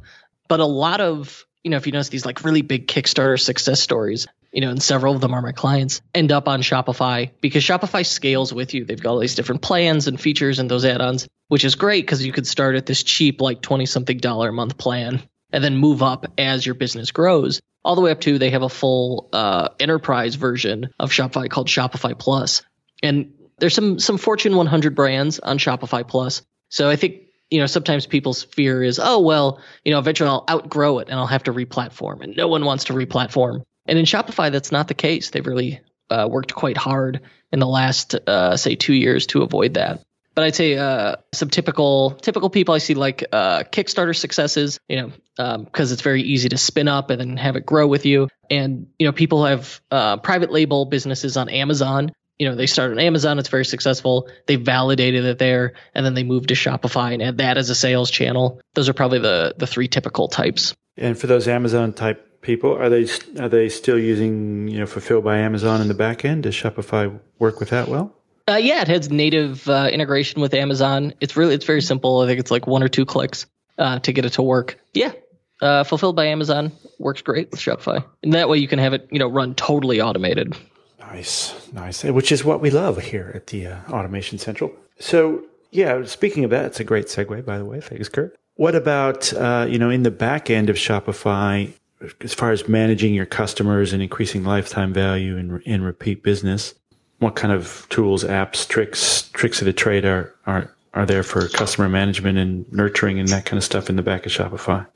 but 0.48 0.58
a 0.58 0.64
lot 0.64 1.00
of 1.00 1.46
you 1.62 1.70
know, 1.70 1.76
if 1.76 1.86
you 1.86 1.92
notice 1.92 2.10
these 2.10 2.24
like 2.24 2.44
really 2.44 2.62
big 2.62 2.86
Kickstarter 2.86 3.40
success 3.40 3.80
stories, 3.80 4.28
you 4.56 4.62
know, 4.62 4.70
and 4.70 4.82
several 4.82 5.14
of 5.14 5.20
them 5.20 5.34
are 5.34 5.42
my 5.42 5.52
clients, 5.52 6.00
end 6.14 6.32
up 6.32 6.48
on 6.48 6.62
Shopify 6.62 7.30
because 7.42 7.62
Shopify 7.62 8.06
scales 8.06 8.54
with 8.54 8.72
you. 8.72 8.86
They've 8.86 9.00
got 9.00 9.10
all 9.10 9.18
these 9.18 9.34
different 9.34 9.60
plans 9.60 10.08
and 10.08 10.18
features 10.18 10.58
and 10.58 10.70
those 10.70 10.86
add-ons, 10.86 11.28
which 11.48 11.62
is 11.62 11.74
great 11.74 12.06
because 12.06 12.24
you 12.24 12.32
could 12.32 12.46
start 12.46 12.74
at 12.74 12.86
this 12.86 13.02
cheap, 13.02 13.42
like 13.42 13.60
20 13.60 13.84
something 13.84 14.16
dollar 14.16 14.48
a 14.48 14.52
month 14.54 14.78
plan 14.78 15.22
and 15.52 15.62
then 15.62 15.76
move 15.76 16.02
up 16.02 16.24
as 16.38 16.64
your 16.64 16.74
business 16.74 17.10
grows 17.10 17.60
all 17.84 17.96
the 17.96 18.00
way 18.00 18.10
up 18.10 18.20
to 18.22 18.38
they 18.38 18.50
have 18.50 18.62
a 18.62 18.68
full 18.68 19.28
uh, 19.32 19.68
enterprise 19.78 20.36
version 20.36 20.88
of 20.98 21.10
Shopify 21.10 21.48
called 21.50 21.68
Shopify 21.68 22.18
Plus. 22.18 22.62
And 23.02 23.34
there's 23.58 23.74
some 23.74 23.98
some 23.98 24.18
Fortune 24.18 24.56
100 24.56 24.94
brands 24.94 25.38
on 25.38 25.58
Shopify 25.58 26.06
Plus. 26.06 26.42
So 26.70 26.88
I 26.88 26.96
think 26.96 27.22
you 27.50 27.60
know 27.60 27.66
sometimes 27.66 28.06
people's 28.06 28.42
fear 28.42 28.82
is 28.82 28.98
oh 29.00 29.20
well 29.20 29.60
you 29.84 29.92
know 29.92 30.00
eventually 30.00 30.30
I'll 30.30 30.44
outgrow 30.50 30.98
it 30.98 31.08
and 31.08 31.18
I'll 31.18 31.28
have 31.28 31.44
to 31.44 31.52
replatform 31.52 32.22
and 32.22 32.36
no 32.36 32.48
one 32.48 32.64
wants 32.64 32.84
to 32.84 32.94
replatform. 32.94 33.62
And 33.88 33.98
in 33.98 34.04
Shopify 34.04 34.50
that's 34.50 34.72
not 34.72 34.88
the 34.88 34.94
case. 34.94 35.30
They've 35.30 35.46
really 35.46 35.80
uh, 36.10 36.28
worked 36.30 36.54
quite 36.54 36.76
hard 36.76 37.20
in 37.52 37.58
the 37.58 37.66
last 37.66 38.14
uh, 38.14 38.56
say 38.56 38.74
two 38.74 38.94
years 38.94 39.26
to 39.28 39.42
avoid 39.42 39.74
that. 39.74 40.02
But 40.34 40.44
I'd 40.44 40.54
say 40.54 40.76
uh, 40.76 41.16
some 41.32 41.48
typical 41.48 42.10
typical 42.10 42.50
people 42.50 42.74
I 42.74 42.78
see 42.78 42.92
like 42.92 43.24
uh, 43.32 43.62
Kickstarter 43.62 44.14
successes, 44.14 44.78
you 44.86 44.96
know, 44.96 45.12
because 45.36 45.90
um, 45.90 45.92
it's 45.94 46.02
very 46.02 46.22
easy 46.22 46.50
to 46.50 46.58
spin 46.58 46.88
up 46.88 47.08
and 47.08 47.18
then 47.18 47.36
have 47.38 47.56
it 47.56 47.64
grow 47.64 47.86
with 47.86 48.04
you. 48.04 48.28
And 48.50 48.88
you 48.98 49.06
know, 49.06 49.12
people 49.12 49.46
have 49.46 49.80
uh, 49.90 50.18
private 50.18 50.52
label 50.52 50.84
businesses 50.84 51.38
on 51.38 51.48
Amazon. 51.48 52.12
You 52.38 52.50
know, 52.50 52.54
they 52.54 52.66
start 52.66 52.90
on 52.90 52.98
Amazon, 52.98 53.38
it's 53.38 53.48
very 53.48 53.64
successful. 53.64 54.28
They 54.46 54.56
validated 54.56 55.24
it 55.24 55.38
there, 55.38 55.72
and 55.94 56.04
then 56.04 56.12
they 56.12 56.22
move 56.22 56.48
to 56.48 56.54
Shopify 56.54 57.14
and 57.14 57.22
add 57.22 57.38
that 57.38 57.56
as 57.56 57.70
a 57.70 57.74
sales 57.74 58.10
channel. 58.10 58.60
Those 58.74 58.90
are 58.90 58.94
probably 58.94 59.20
the 59.20 59.54
the 59.56 59.66
three 59.66 59.88
typical 59.88 60.28
types. 60.28 60.74
And 60.98 61.18
for 61.18 61.28
those 61.28 61.48
Amazon 61.48 61.94
type 61.94 62.35
people, 62.46 62.74
are 62.74 62.88
they 62.88 63.06
are 63.38 63.48
they 63.48 63.68
still 63.68 63.98
using 63.98 64.68
you 64.68 64.78
know 64.78 64.86
fulfilled 64.86 65.24
by 65.24 65.38
Amazon 65.38 65.82
in 65.82 65.88
the 65.88 65.94
back 65.94 66.24
end? 66.24 66.44
Does 66.44 66.54
Shopify 66.54 67.18
work 67.38 67.60
with 67.60 67.70
that 67.70 67.88
well? 67.88 68.14
Uh, 68.48 68.54
yeah, 68.54 68.80
it 68.80 68.88
has 68.88 69.10
native 69.10 69.68
uh, 69.68 69.88
integration 69.92 70.40
with 70.40 70.54
Amazon. 70.54 71.12
It's 71.20 71.36
really 71.36 71.54
it's 71.54 71.64
very 71.64 71.82
simple. 71.82 72.20
I 72.20 72.26
think 72.26 72.38
it's 72.38 72.50
like 72.50 72.66
one 72.66 72.82
or 72.82 72.88
two 72.88 73.04
clicks 73.04 73.46
uh, 73.76 73.98
to 73.98 74.12
get 74.12 74.24
it 74.24 74.34
to 74.34 74.42
work. 74.42 74.78
Yeah, 74.94 75.12
uh, 75.60 75.84
fulfilled 75.84 76.16
by 76.16 76.26
Amazon 76.26 76.72
works 76.98 77.20
great 77.20 77.50
with 77.50 77.60
Shopify, 77.60 78.04
and 78.22 78.32
that 78.32 78.48
way 78.48 78.58
you 78.58 78.68
can 78.68 78.78
have 78.78 78.94
it 78.94 79.08
you 79.10 79.18
know 79.18 79.28
run 79.28 79.54
totally 79.56 80.00
automated. 80.00 80.56
Nice, 81.00 81.72
nice. 81.72 82.04
Which 82.04 82.32
is 82.32 82.44
what 82.44 82.60
we 82.60 82.70
love 82.70 82.98
here 83.02 83.32
at 83.34 83.48
the 83.48 83.66
uh, 83.66 83.78
Automation 83.90 84.38
Central. 84.38 84.72
So 84.98 85.44
yeah, 85.72 86.04
speaking 86.04 86.44
of 86.44 86.50
that, 86.50 86.64
it's 86.66 86.80
a 86.80 86.84
great 86.84 87.06
segue, 87.06 87.44
by 87.44 87.58
the 87.58 87.64
way. 87.64 87.80
Thanks, 87.80 88.08
Kurt. 88.08 88.36
What 88.54 88.74
about 88.74 89.32
uh, 89.34 89.66
you 89.68 89.78
know 89.78 89.90
in 89.90 90.04
the 90.04 90.10
back 90.10 90.50
end 90.50 90.70
of 90.70 90.76
Shopify? 90.76 91.72
As 92.20 92.34
far 92.34 92.52
as 92.52 92.68
managing 92.68 93.14
your 93.14 93.26
customers 93.26 93.92
and 93.92 94.02
increasing 94.02 94.44
lifetime 94.44 94.92
value 94.92 95.36
and, 95.36 95.62
and 95.66 95.84
repeat 95.84 96.22
business, 96.22 96.74
what 97.18 97.34
kind 97.34 97.52
of 97.52 97.86
tools, 97.88 98.24
apps, 98.24 98.66
tricks, 98.68 99.30
tricks 99.32 99.60
of 99.60 99.66
the 99.66 99.72
trade 99.72 100.04
are, 100.04 100.34
are, 100.46 100.74
are 100.94 101.06
there 101.06 101.22
for 101.22 101.48
customer 101.48 101.88
management 101.88 102.38
and 102.38 102.70
nurturing 102.72 103.18
and 103.18 103.28
that 103.28 103.44
kind 103.44 103.58
of 103.58 103.64
stuff 103.64 103.88
in 103.88 103.96
the 103.96 104.02
back 104.02 104.26
of 104.26 104.32
Shopify? 104.32 104.86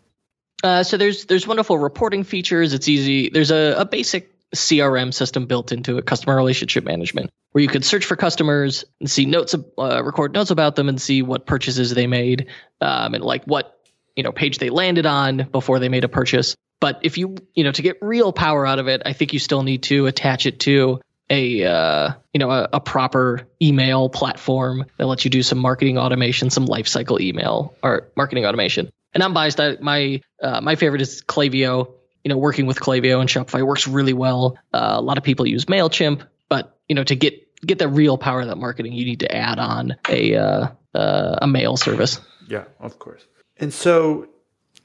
Uh, 0.62 0.82
so 0.82 0.96
there's 0.96 1.24
there's 1.24 1.46
wonderful 1.46 1.78
reporting 1.78 2.24
features. 2.24 2.74
It's 2.74 2.88
easy. 2.88 3.30
There's 3.30 3.50
a, 3.50 3.74
a 3.78 3.84
basic 3.84 4.30
CRM 4.54 5.14
system 5.14 5.46
built 5.46 5.72
into 5.72 5.98
it, 5.98 6.06
customer 6.06 6.36
relationship 6.36 6.84
management, 6.84 7.30
where 7.52 7.62
you 7.62 7.68
can 7.68 7.82
search 7.82 8.04
for 8.04 8.16
customers 8.16 8.84
and 8.98 9.10
see 9.10 9.24
notes, 9.24 9.54
uh, 9.54 10.02
record 10.04 10.34
notes 10.34 10.50
about 10.50 10.76
them, 10.76 10.88
and 10.88 11.00
see 11.00 11.22
what 11.22 11.46
purchases 11.46 11.94
they 11.94 12.06
made, 12.06 12.46
um, 12.80 13.14
and 13.14 13.24
like 13.24 13.44
what 13.44 13.78
you 14.16 14.22
know 14.22 14.32
page 14.32 14.58
they 14.58 14.70
landed 14.70 15.06
on 15.06 15.48
before 15.50 15.78
they 15.78 15.88
made 15.88 16.04
a 16.04 16.08
purchase. 16.08 16.56
But 16.80 17.00
if 17.02 17.18
you 17.18 17.36
you 17.54 17.64
know 17.64 17.72
to 17.72 17.82
get 17.82 17.98
real 18.00 18.32
power 18.32 18.66
out 18.66 18.78
of 18.78 18.88
it, 18.88 19.02
I 19.04 19.12
think 19.12 19.32
you 19.32 19.38
still 19.38 19.62
need 19.62 19.84
to 19.84 20.06
attach 20.06 20.46
it 20.46 20.60
to 20.60 21.00
a 21.28 21.64
uh, 21.64 22.12
you 22.32 22.38
know 22.38 22.50
a, 22.50 22.68
a, 22.74 22.80
proper 22.80 23.46
email 23.62 24.08
platform 24.08 24.84
that 24.96 25.06
lets 25.06 25.24
you 25.24 25.30
do 25.30 25.42
some 25.42 25.58
marketing 25.58 25.98
automation, 25.98 26.50
some 26.50 26.66
lifecycle 26.66 27.20
email 27.20 27.74
or 27.82 28.08
marketing 28.16 28.46
automation. 28.46 28.90
And 29.14 29.22
I'm 29.22 29.32
biased. 29.32 29.60
I, 29.60 29.76
my 29.80 30.20
uh, 30.42 30.60
my 30.60 30.74
favorite 30.74 31.02
is 31.02 31.22
Klaviyo. 31.22 31.92
You 32.24 32.28
know, 32.28 32.36
working 32.36 32.66
with 32.66 32.80
Klaviyo 32.80 33.20
and 33.20 33.30
Shopify 33.30 33.62
works 33.62 33.88
really 33.88 34.12
well. 34.12 34.58
Uh, 34.74 34.96
a 34.96 35.00
lot 35.00 35.16
of 35.16 35.24
people 35.24 35.46
use 35.46 35.66
Mailchimp, 35.66 36.26
but 36.48 36.76
you 36.88 36.94
know, 36.94 37.04
to 37.04 37.14
get 37.14 37.46
get 37.62 37.78
the 37.78 37.88
real 37.88 38.18
power 38.18 38.40
of 38.40 38.48
that 38.48 38.58
marketing, 38.58 38.92
you 38.92 39.04
need 39.04 39.20
to 39.20 39.34
add 39.34 39.58
on 39.58 39.96
a 40.08 40.34
uh, 40.34 40.68
uh, 40.94 41.38
a 41.42 41.46
mail 41.46 41.76
service. 41.76 42.20
Yeah, 42.48 42.64
of 42.80 42.98
course. 42.98 43.24
And 43.58 43.72
so 43.72 44.28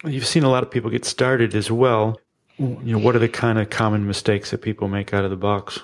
you've 0.03 0.27
seen 0.27 0.43
a 0.43 0.49
lot 0.49 0.63
of 0.63 0.71
people 0.71 0.89
get 0.89 1.05
started 1.05 1.55
as 1.55 1.71
well. 1.71 2.19
You 2.57 2.79
know, 2.83 2.99
what 2.99 3.15
are 3.15 3.19
the 3.19 3.27
kind 3.27 3.59
of 3.59 3.69
common 3.69 4.07
mistakes 4.07 4.51
that 4.51 4.61
people 4.61 4.87
make 4.87 5.13
out 5.13 5.25
of 5.25 5.29
the 5.29 5.35
box? 5.35 5.79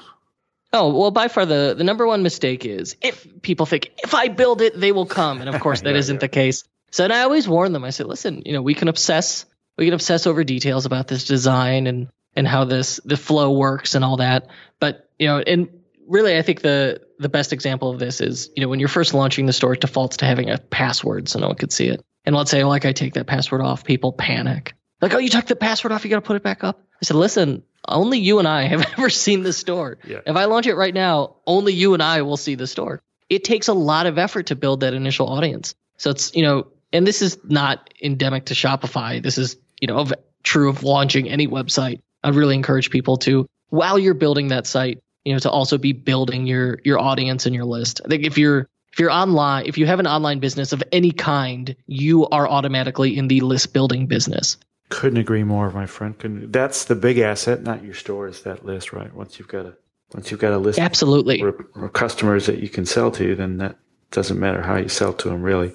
Oh, 0.74 0.98
well, 0.98 1.12
by 1.12 1.28
far 1.28 1.46
the, 1.46 1.76
the 1.78 1.84
number 1.84 2.08
one 2.08 2.24
mistake 2.24 2.66
is 2.66 2.96
if 3.02 3.28
people 3.42 3.66
think, 3.66 3.92
if 4.04 4.14
I 4.14 4.30
build 4.30 4.62
it, 4.62 4.80
they 4.80 4.94
will 4.94 5.06
come. 5.06 5.42
And 5.42 5.50
of 5.50 5.60
course, 5.62 5.82
that 5.82 5.90
yeah, 5.90 6.00
not 6.00 6.08
yeah. 6.08 6.18
the 6.18 6.28
case. 6.30 6.64
So 6.92 7.04
and 7.04 7.12
I 7.12 7.24
always 7.24 7.48
warn 7.48 7.74
them. 7.74 7.84
I 7.84 7.90
say, 7.90 8.06
listen, 8.06 8.44
you 8.46 8.54
know, 8.54 8.62
we 8.62 8.74
can 8.74 8.88
obsess, 8.88 9.46
we 9.78 9.86
can 9.86 9.94
obsess 9.94 10.28
over 10.28 10.44
details 10.44 10.86
about 10.86 11.08
this 11.08 11.26
design 11.26 11.88
and, 11.88 12.08
and 12.36 12.48
how 12.48 12.64
this, 12.64 13.02
the 13.04 13.18
flow 13.18 13.52
works 13.52 13.96
and 13.96 14.06
all 14.06 14.18
that. 14.18 14.48
But, 14.80 15.10
you 15.20 15.28
know, 15.28 15.40
and 15.40 15.81
really, 16.12 16.38
I 16.38 16.42
think 16.42 16.62
the, 16.62 17.02
the 17.20 17.30
best 17.30 17.54
example 17.54 17.90
of 17.90 17.98
this 17.98 18.22
is, 18.22 18.50
you 18.56 18.62
know, 18.62 18.68
when 18.68 18.80
you're 18.80 18.90
first 18.90 19.14
launching 19.14 19.46
the 19.46 19.54
store, 19.54 19.74
it 19.74 19.82
defaults 19.82 20.18
to 20.18 20.26
having 20.26 20.50
a 20.50 20.58
password 20.58 21.30
so 21.30 21.40
no 21.40 21.48
one 21.48 21.56
could 21.56 21.72
see 21.72 21.88
it. 21.88 22.04
And 22.26 22.36
let's 22.36 22.52
say, 22.52 22.64
like, 22.64 22.86
I 22.86 22.92
take 22.92 23.14
that 23.14 23.26
password 23.26 23.62
off, 23.62 23.84
people 23.84 24.12
panic. 24.12 24.76
Like, 25.02 25.14
oh, 25.14 25.18
you 25.18 25.30
took 25.30 25.46
the 25.46 25.56
password 25.56 25.92
off, 25.92 26.04
you 26.04 26.10
got 26.10 26.18
to 26.18 26.22
put 26.22 26.36
it 26.36 26.44
back 26.44 26.64
up. 26.64 26.84
I 27.02 27.06
said, 27.06 27.16
listen, 27.16 27.64
only 27.88 28.20
you 28.20 28.40
and 28.40 28.48
I 28.48 28.64
have 28.64 28.86
ever 28.98 29.10
seen 29.10 29.42
the 29.42 29.54
store. 29.54 29.98
Yeah. 30.06 30.20
If 30.26 30.36
I 30.36 30.46
launch 30.46 30.68
it 30.68 30.76
right 30.76 30.94
now, 30.94 31.38
only 31.48 31.74
you 31.74 31.94
and 31.94 32.04
I 32.04 32.22
will 32.22 32.38
see 32.38 32.56
the 32.56 32.68
store. 32.68 33.02
It 33.30 33.44
takes 33.44 33.70
a 33.70 33.74
lot 33.74 34.06
of 34.06 34.18
effort 34.18 34.48
to 34.48 34.56
build 34.56 34.82
that 34.82 34.94
initial 34.94 35.28
audience. 35.28 35.74
So 35.98 36.12
it's, 36.12 36.36
you 36.36 36.44
know, 36.44 36.68
and 36.92 37.08
this 37.08 37.22
is 37.22 37.38
not 37.44 37.94
endemic 38.02 38.46
to 38.46 38.54
Shopify. 38.54 39.24
This 39.24 39.38
is, 39.38 39.56
you 39.80 39.88
know, 39.88 39.98
of, 39.98 40.14
true 40.44 40.70
of 40.70 40.84
launching 40.84 41.30
any 41.30 41.48
website. 41.48 42.02
I'd 42.24 42.36
really 42.36 42.56
encourage 42.56 42.90
people 42.90 43.18
to, 43.18 43.48
while 43.70 43.98
you're 43.98 44.14
building 44.14 44.50
that 44.50 44.68
site, 44.68 45.00
you 45.26 45.34
know, 45.34 45.40
to 45.40 45.50
also 45.50 45.78
be 45.78 45.94
building 45.94 46.48
your 46.48 46.80
your 46.84 47.00
audience 47.00 47.46
and 47.46 47.56
your 47.56 47.66
list. 47.66 48.02
I 48.04 48.08
think 48.08 48.26
if 48.26 48.38
you're 48.38 48.68
if 48.92 49.00
you're 49.00 49.12
online, 49.12 49.66
if 49.66 49.78
you 49.78 49.86
have 49.86 50.00
an 50.00 50.08
online 50.08 50.40
business 50.40 50.74
of 50.74 50.84
any 50.92 51.12
kind, 51.12 51.76
you 51.88 52.28
are 52.28 52.48
automatically 52.48 53.18
in 53.18 53.28
the 53.28 53.40
list 53.42 53.74
building 53.74 54.08
business. 54.08 54.58
Couldn't 54.90 55.20
agree 55.20 55.44
more, 55.44 55.72
my 55.72 55.86
friend. 55.86 56.18
Couldn't, 56.20 56.52
that's 56.52 56.86
the 56.86 56.96
big 56.96 57.18
asset, 57.18 57.64
not 57.64 57.84
your 57.84 57.94
store, 57.94 58.28
is 58.28 58.42
that 58.42 58.66
list, 58.66 58.92
right? 58.92 59.14
Once 59.14 59.40
you've 59.40 59.48
got 59.48 59.66
a 59.66 59.76
once 60.14 60.30
you've 60.30 60.42
got 60.42 60.52
a 60.52 60.58
list, 60.58 60.80
absolutely, 60.80 61.42
or 61.42 61.90
customers 61.90 62.48
that 62.48 62.60
you 62.60 62.68
can 62.68 62.86
sell 62.86 63.12
to, 63.12 63.36
then 63.36 63.58
that 63.58 63.78
doesn't 64.12 64.40
matter 64.40 64.62
how 64.62 64.76
you 64.76 64.90
sell 64.90 65.14
to 65.14 65.30
them, 65.30 65.42
really. 65.42 65.74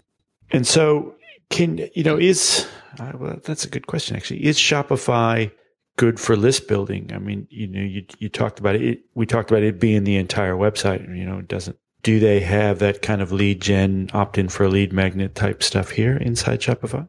And 0.50 0.66
so, 0.66 1.14
can 1.48 1.88
you 1.94 2.04
know 2.04 2.18
is 2.18 2.66
uh, 2.98 3.12
well, 3.14 3.40
that's 3.42 3.64
a 3.64 3.70
good 3.70 3.86
question 3.86 4.16
actually. 4.16 4.44
Is 4.44 4.58
Shopify 4.58 5.50
good 5.96 6.20
for 6.20 6.36
list 6.36 6.68
building? 6.68 7.10
I 7.14 7.18
mean, 7.18 7.46
you 7.50 7.66
know, 7.66 7.80
you 7.80 8.04
you 8.18 8.28
talked 8.28 8.58
about 8.58 8.76
it. 8.76 9.00
We 9.14 9.26
talked 9.26 9.50
about 9.50 9.62
it 9.62 9.80
being 9.80 10.04
the 10.04 10.16
entire 10.16 10.54
website. 10.54 11.06
You 11.16 11.24
know, 11.24 11.38
it 11.38 11.48
doesn't. 11.48 11.78
Do 12.02 12.20
they 12.20 12.40
have 12.40 12.78
that 12.78 13.02
kind 13.02 13.20
of 13.20 13.32
lead 13.32 13.60
gen, 13.60 14.10
opt 14.12 14.38
in 14.38 14.48
for 14.48 14.68
lead 14.68 14.92
magnet 14.92 15.34
type 15.34 15.62
stuff 15.62 15.90
here 15.90 16.16
inside 16.16 16.60
Shopify? 16.60 17.08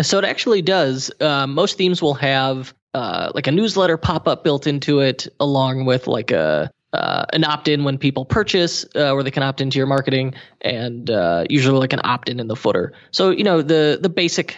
So 0.00 0.18
it 0.18 0.24
actually 0.24 0.62
does. 0.62 1.10
Uh, 1.20 1.46
most 1.46 1.76
themes 1.76 2.00
will 2.00 2.14
have 2.14 2.74
uh, 2.94 3.30
like 3.34 3.46
a 3.46 3.52
newsletter 3.52 3.96
pop 3.96 4.26
up 4.26 4.42
built 4.42 4.66
into 4.66 5.00
it, 5.00 5.28
along 5.38 5.84
with 5.84 6.06
like 6.06 6.30
a 6.30 6.70
uh, 6.92 7.24
an 7.32 7.44
opt 7.44 7.68
in 7.68 7.84
when 7.84 7.96
people 7.96 8.24
purchase, 8.24 8.84
uh, 8.94 9.12
where 9.12 9.22
they 9.22 9.30
can 9.30 9.42
opt 9.42 9.60
into 9.60 9.78
your 9.78 9.86
marketing, 9.86 10.34
and 10.60 11.10
uh, 11.10 11.44
usually 11.48 11.78
like 11.78 11.92
an 11.92 12.00
opt 12.04 12.28
in 12.28 12.40
in 12.40 12.48
the 12.48 12.56
footer. 12.56 12.92
So 13.10 13.30
you 13.30 13.44
know 13.44 13.62
the 13.62 13.98
the 14.00 14.08
basic. 14.08 14.56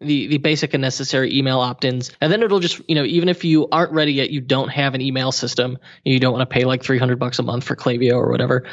The, 0.00 0.26
the 0.26 0.36
basic 0.36 0.74
and 0.74 0.82
necessary 0.82 1.34
email 1.34 1.58
opt-ins 1.58 2.12
and 2.20 2.30
then 2.30 2.42
it'll 2.42 2.60
just 2.60 2.82
you 2.86 2.94
know 2.94 3.04
even 3.04 3.30
if 3.30 3.46
you 3.46 3.66
aren't 3.72 3.92
ready 3.92 4.12
yet 4.12 4.28
you 4.28 4.42
don't 4.42 4.68
have 4.68 4.94
an 4.94 5.00
email 5.00 5.32
system 5.32 5.78
you 6.04 6.20
don't 6.20 6.34
want 6.34 6.46
to 6.46 6.52
pay 6.52 6.66
like 6.66 6.82
300 6.82 7.18
bucks 7.18 7.38
a 7.38 7.42
month 7.42 7.64
for 7.64 7.76
Klaviyo 7.76 8.12
or 8.12 8.30
whatever 8.30 8.66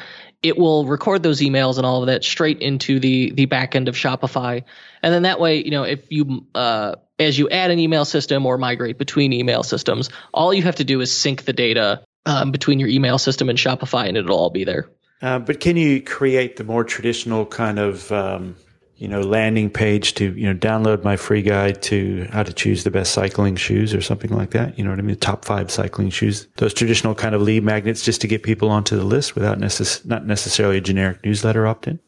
it 0.43 0.57
will 0.57 0.85
record 0.85 1.23
those 1.23 1.39
emails 1.39 1.77
and 1.77 1.85
all 1.85 2.01
of 2.01 2.07
that 2.07 2.23
straight 2.23 2.59
into 2.59 2.99
the 2.99 3.31
the 3.31 3.45
back 3.45 3.75
end 3.75 3.87
of 3.87 3.95
Shopify. 3.95 4.63
And 5.01 5.13
then 5.13 5.23
that 5.23 5.39
way, 5.39 5.63
you 5.63 5.71
know, 5.71 5.83
if 5.83 6.11
you 6.11 6.45
uh, 6.53 6.95
as 7.17 7.39
you 7.39 7.49
add 7.49 7.71
an 7.71 7.79
email 7.79 8.05
system 8.05 8.45
or 8.45 8.57
migrate 8.57 8.97
between 8.97 9.31
email 9.31 9.63
systems, 9.63 10.09
all 10.33 10.53
you 10.53 10.61
have 10.63 10.75
to 10.75 10.83
do 10.83 10.99
is 10.99 11.17
sync 11.17 11.45
the 11.45 11.53
data 11.53 12.03
um, 12.25 12.51
between 12.51 12.79
your 12.79 12.89
email 12.89 13.17
system 13.17 13.49
and 13.49 13.57
Shopify, 13.57 14.07
and 14.07 14.17
it'll 14.17 14.37
all 14.37 14.49
be 14.49 14.65
there. 14.65 14.89
Uh, 15.21 15.39
but 15.39 15.61
can 15.61 15.77
you 15.77 16.01
create 16.01 16.57
the 16.57 16.65
more 16.65 16.83
traditional 16.83 17.45
kind 17.45 17.79
of 17.79 18.11
um, 18.11 18.57
you 19.03 19.09
know, 19.09 19.19
landing 19.19 19.69
page 19.69 20.13
to, 20.13 20.33
you 20.33 20.47
know, 20.47 20.57
download 20.57 21.03
my 21.03 21.17
free 21.17 21.41
guide 21.41 21.81
to 21.81 22.25
how 22.31 22.41
to 22.41 22.53
choose 22.53 22.85
the 22.85 22.89
best 22.89 23.11
cycling 23.11 23.57
shoes 23.57 23.93
or 23.93 23.99
something 23.99 24.31
like 24.31 24.51
that. 24.51 24.77
You 24.77 24.85
know 24.85 24.91
what 24.91 24.99
I 24.99 25.01
mean? 25.01 25.17
Top 25.17 25.43
five 25.43 25.69
cycling 25.69 26.09
shoes. 26.09 26.47
Those 26.55 26.73
traditional 26.73 27.13
kind 27.13 27.35
of 27.35 27.41
lead 27.41 27.65
magnets 27.65 28.01
just 28.01 28.21
to 28.21 28.27
get 28.27 28.43
people 28.43 28.69
onto 28.69 28.95
the 28.95 29.03
list 29.03 29.35
without 29.35 29.59
necess- 29.59 30.05
not 30.05 30.25
necessarily 30.25 30.77
a 30.77 30.81
generic 30.81 31.21
newsletter 31.25 31.67
opt 31.67 31.89
in. 31.89 31.99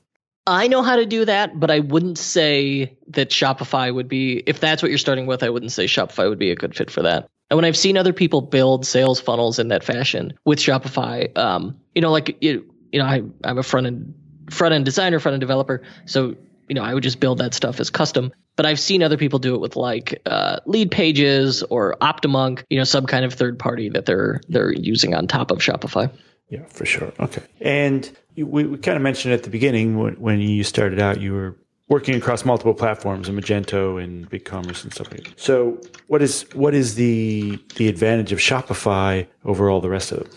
I 0.47 0.69
know 0.69 0.83
how 0.83 0.95
to 0.95 1.05
do 1.05 1.25
that, 1.25 1.59
but 1.59 1.69
I 1.69 1.79
wouldn't 1.81 2.17
say 2.17 2.97
that 3.09 3.29
Shopify 3.29 3.93
would 3.93 4.07
be, 4.07 4.41
if 4.47 4.61
that's 4.61 4.81
what 4.81 4.87
you're 4.87 4.97
starting 4.97 5.25
with, 5.25 5.43
I 5.43 5.49
wouldn't 5.49 5.73
say 5.73 5.87
Shopify 5.87 6.29
would 6.29 6.39
be 6.39 6.51
a 6.51 6.55
good 6.55 6.77
fit 6.77 6.89
for 6.89 7.01
that. 7.01 7.27
And 7.49 7.57
when 7.57 7.65
I've 7.65 7.75
seen 7.75 7.97
other 7.97 8.13
people 8.13 8.39
build 8.39 8.85
sales 8.85 9.19
funnels 9.19 9.59
in 9.59 9.67
that 9.67 9.83
fashion 9.83 10.31
with 10.45 10.59
Shopify, 10.59 11.37
um, 11.37 11.77
you 11.93 12.01
know, 12.01 12.13
like, 12.13 12.37
you, 12.39 12.73
you 12.93 12.99
know, 12.99 13.05
I, 13.05 13.21
I'm 13.43 13.57
a 13.57 13.63
front 13.63 13.85
end, 13.85 14.13
front 14.49 14.73
end 14.73 14.85
designer, 14.85 15.19
front 15.19 15.33
end 15.33 15.41
developer. 15.41 15.83
So, 16.05 16.37
you 16.67 16.75
know, 16.75 16.83
I 16.83 16.93
would 16.93 17.03
just 17.03 17.19
build 17.19 17.39
that 17.39 17.53
stuff 17.53 17.79
as 17.79 17.89
custom. 17.89 18.31
But 18.55 18.65
I've 18.65 18.79
seen 18.79 19.03
other 19.03 19.17
people 19.17 19.39
do 19.39 19.55
it 19.55 19.61
with 19.61 19.75
like 19.75 20.21
uh, 20.25 20.59
Leadpages 20.65 21.63
or 21.69 21.97
Optimonk, 22.01 22.63
you 22.69 22.77
know, 22.77 22.85
some 22.85 23.05
kind 23.05 23.25
of 23.25 23.33
third 23.33 23.59
party 23.59 23.89
that 23.89 24.05
they're 24.05 24.41
they're 24.47 24.73
using 24.73 25.13
on 25.13 25.27
top 25.27 25.51
of 25.51 25.59
Shopify. 25.59 26.11
Yeah, 26.49 26.63
for 26.65 26.85
sure. 26.85 27.11
Okay. 27.19 27.41
And 27.59 28.09
we, 28.37 28.65
we 28.65 28.77
kind 28.77 28.95
of 28.95 29.01
mentioned 29.01 29.33
at 29.33 29.43
the 29.43 29.49
beginning 29.49 29.97
when, 29.97 30.13
when 30.15 30.39
you 30.39 30.63
started 30.63 30.99
out, 30.99 31.19
you 31.19 31.33
were 31.33 31.57
working 31.87 32.15
across 32.15 32.45
multiple 32.45 32.73
platforms 32.73 33.29
and 33.29 33.39
Magento 33.39 34.01
and 34.01 34.29
BigCommerce 34.29 34.83
and 34.83 34.93
stuff 34.93 35.11
like 35.11 35.23
that. 35.23 35.39
So 35.39 35.81
what 36.07 36.21
is 36.21 36.45
what 36.53 36.73
is 36.73 36.95
the 36.95 37.59
the 37.75 37.87
advantage 37.87 38.31
of 38.31 38.39
Shopify 38.39 39.27
over 39.43 39.69
all 39.69 39.81
the 39.81 39.89
rest 39.89 40.11
of 40.11 40.19
them? 40.19 40.29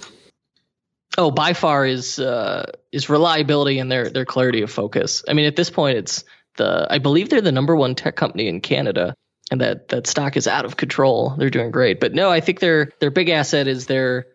Oh, 1.18 1.32
by 1.32 1.52
far 1.52 1.84
is 1.84 2.20
uh, 2.20 2.70
is 2.92 3.10
reliability 3.10 3.80
and 3.80 3.90
their 3.90 4.08
their 4.08 4.24
clarity 4.24 4.62
of 4.62 4.70
focus. 4.70 5.24
I 5.28 5.32
mean, 5.32 5.46
at 5.46 5.56
this 5.56 5.68
point, 5.68 5.98
it's 5.98 6.24
the 6.56 6.86
I 6.88 6.98
believe 6.98 7.28
they're 7.28 7.40
the 7.40 7.50
number 7.50 7.74
one 7.74 7.96
tech 7.96 8.14
company 8.14 8.46
in 8.46 8.60
Canada, 8.60 9.14
and 9.50 9.60
that 9.60 9.88
that 9.88 10.06
stock 10.06 10.36
is 10.36 10.46
out 10.46 10.64
of 10.64 10.76
control. 10.76 11.34
They're 11.36 11.50
doing 11.50 11.72
great, 11.72 11.98
but 11.98 12.14
no, 12.14 12.30
I 12.30 12.38
think 12.38 12.60
their 12.60 12.92
their 13.00 13.10
big 13.10 13.30
asset 13.30 13.66
is 13.66 13.86
their 13.86 14.28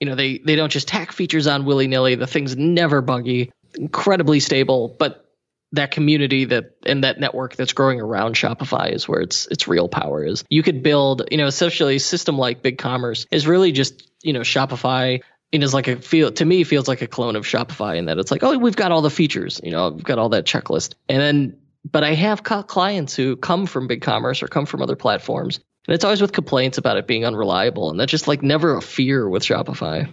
you 0.00 0.08
know 0.08 0.14
they 0.14 0.38
they 0.38 0.56
don't 0.56 0.72
just 0.72 0.88
tack 0.88 1.12
features 1.12 1.46
on 1.46 1.66
willy 1.66 1.88
nilly. 1.88 2.14
The 2.14 2.26
thing's 2.26 2.56
never 2.56 3.02
buggy, 3.02 3.52
incredibly 3.74 4.40
stable, 4.40 4.96
but 4.98 5.26
that 5.72 5.90
community 5.90 6.46
that 6.46 6.76
and 6.86 7.04
that 7.04 7.20
network 7.20 7.54
that's 7.54 7.74
growing 7.74 8.00
around 8.00 8.34
Shopify 8.34 8.90
is 8.92 9.06
where 9.06 9.20
its 9.20 9.46
its 9.48 9.68
real 9.68 9.90
power 9.90 10.24
is. 10.24 10.42
You 10.48 10.62
could 10.62 10.82
build, 10.82 11.28
you 11.30 11.36
know, 11.36 11.46
essentially 11.46 11.96
a 11.96 12.00
system 12.00 12.38
like 12.38 12.62
BigCommerce 12.62 13.26
is 13.30 13.46
really 13.46 13.72
just, 13.72 14.10
you 14.22 14.32
know, 14.32 14.40
Shopify 14.40 15.20
it 15.52 15.62
is 15.62 15.74
like 15.74 15.88
a 15.88 15.96
feel 15.96 16.30
to 16.32 16.44
me 16.44 16.64
feels 16.64 16.88
like 16.88 17.02
a 17.02 17.06
clone 17.06 17.36
of 17.36 17.44
Shopify 17.44 17.96
in 17.96 18.06
that 18.06 18.18
it's 18.18 18.30
like, 18.30 18.42
oh, 18.42 18.56
we've 18.58 18.76
got 18.76 18.92
all 18.92 19.02
the 19.02 19.10
features, 19.10 19.60
you 19.62 19.70
know, 19.70 19.90
we've 19.90 20.04
got 20.04 20.18
all 20.18 20.28
that 20.30 20.44
checklist. 20.44 20.94
And 21.08 21.20
then 21.20 21.56
but 21.90 22.04
I 22.04 22.12
have 22.12 22.42
clients 22.42 23.16
who 23.16 23.36
come 23.36 23.64
from 23.66 23.88
BigCommerce 23.88 24.42
or 24.42 24.48
come 24.48 24.66
from 24.66 24.82
other 24.82 24.96
platforms 24.96 25.60
and 25.86 25.94
it's 25.94 26.04
always 26.04 26.20
with 26.20 26.32
complaints 26.32 26.78
about 26.78 26.96
it 26.96 27.06
being 27.06 27.24
unreliable 27.24 27.90
and 27.90 27.98
that's 27.98 28.10
just 28.10 28.28
like 28.28 28.42
never 28.42 28.76
a 28.76 28.82
fear 28.82 29.28
with 29.28 29.42
Shopify. 29.42 30.08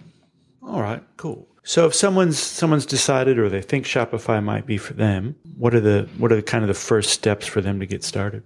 All 0.62 0.82
right, 0.82 1.02
cool. 1.16 1.48
So 1.62 1.84
if 1.84 1.94
someone's 1.94 2.38
someone's 2.38 2.86
decided 2.86 3.38
or 3.38 3.48
they 3.48 3.60
think 3.60 3.84
Shopify 3.84 4.42
might 4.42 4.64
be 4.64 4.78
for 4.78 4.94
them, 4.94 5.36
what 5.56 5.74
are 5.74 5.80
the 5.80 6.08
what 6.16 6.32
are 6.32 6.36
the 6.36 6.42
kind 6.42 6.64
of 6.64 6.68
the 6.68 6.74
first 6.74 7.10
steps 7.10 7.46
for 7.46 7.60
them 7.60 7.80
to 7.80 7.86
get 7.86 8.02
started? 8.02 8.42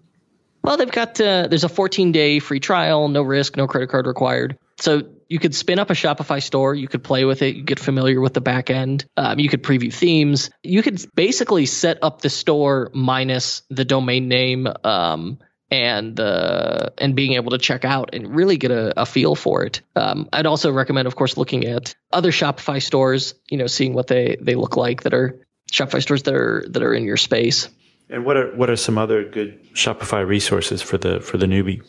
Well, 0.65 0.77
they've 0.77 0.91
got 0.91 1.21
uh, 1.21 1.47
there's 1.49 1.65
a 1.65 1.69
14 1.69 2.13
day 2.13 2.39
free 2.39 2.61
trial, 2.61 3.09
no 3.09 3.23
risk, 3.23 3.57
no 3.57 3.67
credit 3.67 3.91
card 3.91 4.07
required. 4.07 4.59
So 4.79 5.03
you 5.29 5.39
could 5.39 5.55
spin 5.55 5.79
up 5.79 5.91
a 5.91 5.95
Shopify 5.95 6.43
store. 6.43 6.75
You 6.75 6.89
could 6.89 7.03
play 7.03 7.25
with 7.25 7.43
it. 7.43 7.57
You 7.57 7.63
get 7.63 7.79
familiar 7.79 8.21
with 8.21 8.35
the 8.35 8.41
back 8.41 8.71
end. 8.71 9.05
Um, 9.17 9.39
you 9.39 9.49
could 9.49 9.63
preview 9.63 9.93
themes. 9.93 10.51
You 10.63 10.83
could 10.83 11.05
basically 11.15 11.67
set 11.67 11.99
up 12.03 12.21
the 12.21 12.31
store 12.31 12.91
minus 12.95 13.63
the 13.71 13.85
domain 13.85 14.29
name. 14.29 14.69
Um, 14.85 15.39
and 15.71 16.21
uh, 16.21 16.91
and 16.99 17.17
being 17.17 17.33
able 17.33 17.53
to 17.53 17.59
check 17.59 17.87
out 17.87 18.11
and 18.13 18.37
really 18.37 18.59
get 18.59 18.71
a, 18.71 19.01
a 19.01 19.07
feel 19.07 19.35
for 19.35 19.65
it. 19.65 19.81
Um, 19.97 20.29
I'd 20.31 20.45
also 20.45 20.71
recommend, 20.71 21.09
of 21.09 21.17
course, 21.17 21.39
looking 21.39 21.65
at 21.65 21.95
other 22.13 22.31
Shopify 22.31 22.83
stores. 22.83 23.35
You 23.49 23.57
know, 23.57 23.67
seeing 23.67 23.95
what 23.95 24.07
they 24.07 24.37
they 24.39 24.55
look 24.55 24.77
like 24.77 25.05
that 25.05 25.15
are 25.15 25.41
Shopify 25.73 26.03
stores 26.03 26.25
that 26.25 26.35
are 26.35 26.67
that 26.69 26.83
are 26.83 26.93
in 26.93 27.05
your 27.05 27.17
space. 27.17 27.71
And 28.11 28.27
what 28.27 28.37
are 28.37 28.55
what 28.55 28.69
are 28.69 28.77
some 28.77 28.99
other 28.99 29.25
good 29.25 29.73
Shopify 29.73 30.27
resources 30.27 30.83
for 30.83 30.99
the 30.99 31.21
for 31.21 31.39
the 31.39 31.47
newbie? 31.47 31.83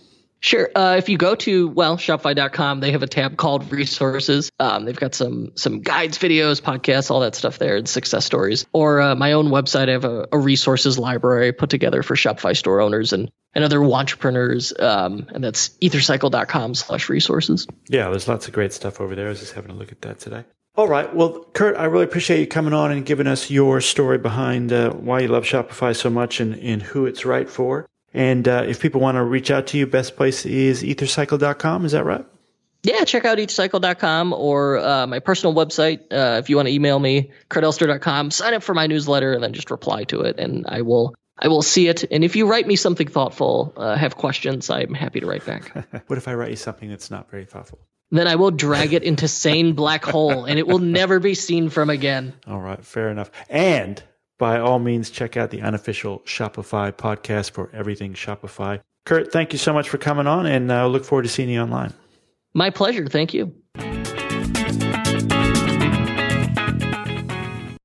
Sure. 0.43 0.69
Uh, 0.75 0.95
if 0.97 1.07
you 1.07 1.17
go 1.17 1.35
to 1.35 1.69
well 1.69 1.95
Shopify.com, 1.95 2.81
they 2.81 2.91
have 2.91 3.01
a 3.01 3.07
tab 3.07 3.37
called 3.37 3.71
resources. 3.71 4.51
Um, 4.59 4.83
they've 4.83 4.99
got 4.99 5.15
some 5.15 5.53
some 5.55 5.79
guides, 5.79 6.17
videos, 6.17 6.61
podcasts, 6.61 7.09
all 7.09 7.21
that 7.21 7.33
stuff 7.33 7.59
there, 7.59 7.77
and 7.77 7.87
success 7.87 8.25
stories. 8.25 8.65
Or 8.73 8.99
uh, 8.99 9.15
my 9.15 9.31
own 9.31 9.47
website, 9.47 9.87
I 9.87 9.93
have 9.93 10.03
a, 10.03 10.27
a, 10.33 10.37
resources 10.37 10.99
library 10.99 11.53
put 11.53 11.69
together 11.69 12.03
for 12.03 12.15
Shopify 12.15 12.57
store 12.57 12.81
owners 12.81 13.13
and 13.13 13.31
and 13.55 13.63
other 13.63 13.81
entrepreneurs. 13.81 14.73
Um, 14.77 15.27
and 15.33 15.41
that's 15.41 15.69
ethercycle.com/slash 15.81 17.07
resources. 17.07 17.65
Yeah, 17.87 18.09
there's 18.09 18.27
lots 18.27 18.45
of 18.45 18.53
great 18.53 18.73
stuff 18.73 18.99
over 18.99 19.15
there. 19.15 19.27
I 19.27 19.29
was 19.29 19.39
just 19.39 19.53
having 19.53 19.71
a 19.71 19.75
look 19.75 19.93
at 19.93 20.01
that 20.01 20.19
today. 20.19 20.43
All 20.75 20.89
right. 20.89 21.15
Well, 21.15 21.45
Kurt, 21.53 21.77
I 21.77 21.85
really 21.85 22.03
appreciate 22.03 22.41
you 22.41 22.47
coming 22.47 22.73
on 22.73 22.91
and 22.91 23.05
giving 23.05 23.27
us 23.27 23.49
your 23.49 23.79
story 23.79 24.17
behind 24.17 24.73
uh, 24.73 24.91
why 24.91 25.21
you 25.21 25.29
love 25.29 25.45
Shopify 25.45 25.95
so 25.95 26.09
much 26.09 26.41
and, 26.41 26.55
and 26.55 26.81
who 26.81 27.05
it's 27.05 27.23
right 27.23 27.49
for. 27.49 27.87
And 28.13 28.47
uh, 28.47 28.65
if 28.67 28.79
people 28.79 29.01
want 29.01 29.15
to 29.15 29.23
reach 29.23 29.49
out 29.49 29.67
to 29.67 29.77
you, 29.77 29.87
best 29.87 30.15
place 30.15 30.45
is 30.45 30.83
ethercycle.com. 30.83 31.85
Is 31.85 31.93
that 31.93 32.03
right? 32.03 32.25
Yeah, 32.83 33.05
check 33.05 33.23
out 33.23 33.37
ethercycle.com 33.37 34.33
or 34.33 34.77
uh, 34.77 35.07
my 35.07 35.19
personal 35.19 35.55
website. 35.55 36.01
Uh, 36.11 36.39
if 36.39 36.49
you 36.49 36.57
want 36.57 36.67
to 36.67 36.73
email 36.73 36.99
me, 36.99 37.31
kurtelster.com, 37.49 38.31
sign 38.31 38.53
up 38.53 38.61
for 38.61 38.73
my 38.73 38.87
newsletter 38.87 39.33
and 39.33 39.41
then 39.41 39.53
just 39.53 39.71
reply 39.71 40.03
to 40.05 40.21
it 40.21 40.37
and 40.37 40.65
I 40.67 40.81
will 40.81 41.15
I 41.39 41.47
will 41.47 41.61
see 41.61 41.87
it. 41.87 42.03
And 42.11 42.23
if 42.23 42.35
you 42.35 42.45
write 42.45 42.67
me 42.67 42.75
something 42.75 43.07
thoughtful, 43.07 43.73
uh, 43.75 43.95
have 43.95 44.17
questions, 44.17 44.69
I'm 44.69 44.93
happy 44.93 45.19
to 45.21 45.25
write 45.25 45.45
back. 45.45 45.73
what 46.07 46.17
if 46.17 46.27
I 46.27 46.35
write 46.35 46.51
you 46.51 46.55
something 46.55 46.89
that's 46.89 47.09
not 47.09 47.31
very 47.31 47.45
thoughtful? 47.45 47.79
Then 48.11 48.27
I 48.27 48.35
will 48.35 48.51
drag 48.51 48.93
it 48.93 49.01
into 49.01 49.27
sane 49.27 49.73
black 49.73 50.05
hole 50.05 50.45
and 50.45 50.59
it 50.59 50.67
will 50.67 50.79
never 50.99 51.19
be 51.19 51.33
seen 51.33 51.69
from 51.69 51.89
again. 51.89 52.33
All 52.45 52.59
right, 52.59 52.85
fair 52.85 53.09
enough. 53.09 53.31
And 53.49 54.03
by 54.37 54.59
all 54.59 54.79
means, 54.79 55.09
check 55.09 55.37
out 55.37 55.51
the 55.51 55.61
unofficial 55.61 56.19
Shopify 56.19 56.91
podcast 56.91 57.51
for 57.51 57.69
everything 57.73 58.13
Shopify. 58.13 58.81
Kurt, 59.05 59.31
thank 59.31 59.53
you 59.53 59.59
so 59.59 59.73
much 59.73 59.89
for 59.89 59.97
coming 59.97 60.27
on, 60.27 60.45
and 60.45 60.71
I 60.71 60.81
uh, 60.81 60.87
look 60.87 61.03
forward 61.03 61.23
to 61.23 61.29
seeing 61.29 61.49
you 61.49 61.61
online. 61.61 61.93
My 62.53 62.69
pleasure. 62.69 63.07
Thank 63.07 63.33
you. 63.33 63.53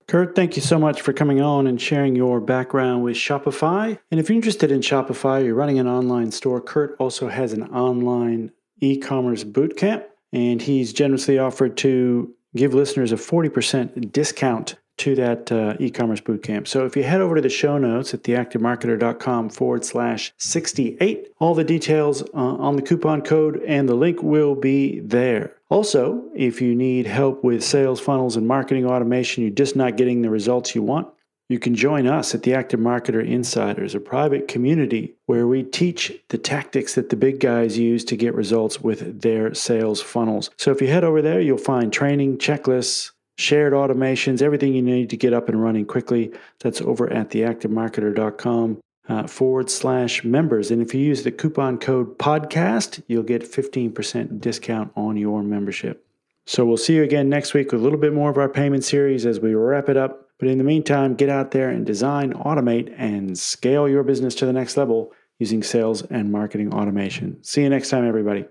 Kurt, 0.09 0.35
thank 0.35 0.57
you 0.57 0.63
so 0.63 0.79
much 0.79 1.03
for 1.03 1.13
coming 1.13 1.43
on 1.43 1.67
and 1.67 1.79
sharing 1.79 2.17
your 2.17 2.41
background 2.41 3.05
with 3.05 3.15
Shopify. 3.17 3.99
And 4.11 4.19
if 4.19 4.31
you're 4.31 4.37
interested 4.37 4.73
in 4.73 4.81
Shopify, 4.81 5.45
you're 5.45 5.55
running 5.55 5.79
an 5.79 5.87
online 5.87 6.31
store, 6.31 6.63
Kurt 6.63 6.97
also 6.99 7.29
has 7.29 7.53
an 7.53 7.65
online 7.65 8.53
e 8.81 8.97
commerce 8.97 9.45
bootcamp, 9.45 10.05
and 10.33 10.63
he's 10.63 10.95
generously 10.95 11.39
offered 11.39 11.77
to 11.79 12.35
give 12.57 12.73
listeners 12.73 13.13
a 13.13 13.17
40% 13.17 14.11
discount 14.11 14.77
to 14.99 15.15
that 15.15 15.51
uh, 15.51 15.75
e-commerce 15.79 16.21
bootcamp. 16.21 16.67
So 16.69 16.85
if 16.85 16.97
you 16.97 17.03
head 17.03 17.21
over 17.21 17.37
to 17.37 17.41
the 17.41 17.49
show 17.49 17.79
notes 17.79 18.15
at 18.15 18.23
theactivemarketer.com 18.23 19.51
forward 19.51 19.85
slash 19.85 20.33
68, 20.39 21.33
all 21.39 21.55
the 21.55 21.65
details 21.65 22.23
uh, 22.23 22.27
on 22.35 22.77
the 22.77 22.83
coupon 22.83 23.23
code 23.23 23.63
and 23.67 23.89
the 23.89 23.95
link 23.95 24.23
will 24.23 24.55
be 24.55 25.01
there. 25.01 25.55
Also, 25.71 26.25
if 26.35 26.63
you 26.63 26.75
need 26.75 27.07
help 27.07 27.45
with 27.45 27.63
sales 27.63 28.01
funnels 28.01 28.37
and 28.37 28.47
marketing 28.47 28.87
automation, 28.87 29.43
you're 29.43 29.53
just 29.53 29.77
not 29.77 29.97
getting 29.97 30.23
the 30.23 30.31
results 30.31 30.75
you 30.75 30.83
want, 30.83 31.09
you 31.49 31.59
can 31.59 31.75
join 31.75 32.07
us 32.07 32.35
at 32.35 32.43
the 32.43 32.53
Active 32.53 32.79
Marketer 32.79 33.27
Insiders, 33.27 33.95
a 33.95 34.01
private 34.01 34.49
community 34.49 35.15
where 35.25 35.47
we 35.47 35.63
teach 35.63 36.13
the 36.29 36.37
tactics 36.37 36.95
that 36.95 37.09
the 37.09 37.17
big 37.17 37.41
guys 37.41 37.79
use 37.79 38.05
to 38.05 38.17
get 38.17 38.35
results 38.35 38.83
with 38.83 39.23
their 39.23 39.55
sales 39.55 40.03
funnels. 40.03 40.51
So 40.59 40.73
if 40.73 40.83
you 40.83 40.89
head 40.89 41.05
over 41.05 41.23
there, 41.23 41.41
you'll 41.41 41.57
find 41.57 41.91
training, 41.91 42.37
checklists, 42.37 43.13
shared 43.39 43.73
automations, 43.73 44.43
everything 44.43 44.75
you 44.75 44.83
need 44.83 45.09
to 45.11 45.17
get 45.17 45.33
up 45.33 45.49
and 45.49 45.63
running 45.63 45.87
quickly. 45.87 46.33
That's 46.59 46.81
over 46.81 47.11
at 47.11 47.31
theactivemarketer.com 47.31 48.81
uh, 49.09 49.27
forward 49.27 49.71
slash 49.71 50.25
members. 50.25 50.71
And 50.71 50.83
if 50.83 50.93
you 50.93 51.01
use 51.01 51.23
the 51.23 51.31
coupon 51.31 51.79
code 51.79 52.19
podcast, 52.19 53.03
you'll 53.07 53.23
get 53.23 53.43
15% 53.43 54.41
discount 54.41 54.93
on 54.97 55.17
your 55.17 55.43
membership. 55.43 56.05
So 56.47 56.65
we'll 56.65 56.77
see 56.77 56.97
you 56.97 57.03
again 57.03 57.29
next 57.29 57.55
week 57.55 57.73
with 57.73 57.81
a 57.81 57.85
little 57.85 57.99
bit 57.99 58.13
more 58.13 58.31
of 58.31 58.39
our 58.39 58.49
payment 58.49 58.85
series 58.85 59.25
as 59.25 59.39
we 59.39 59.55
wrap 59.55 59.89
it 59.89 59.97
up. 59.97 60.29
But 60.39 60.49
in 60.49 60.59
the 60.59 60.65
meantime, 60.65 61.15
get 61.15 61.29
out 61.29 61.51
there 61.51 61.69
and 61.69 61.85
design, 61.85 62.33
automate, 62.33 62.95
and 62.97 63.39
scale 63.39 63.89
your 63.89 64.03
business 64.03 64.35
to 64.37 64.47
the 64.47 64.53
next 64.53 64.77
level 64.77 65.13
using 65.39 65.63
sales 65.63 66.03
and 66.03 66.33
marketing 66.33 66.73
automation. 66.73 67.43
See 67.43 67.63
you 67.63 67.69
next 67.69 67.91
time, 67.91 68.07
everybody. 68.07 68.47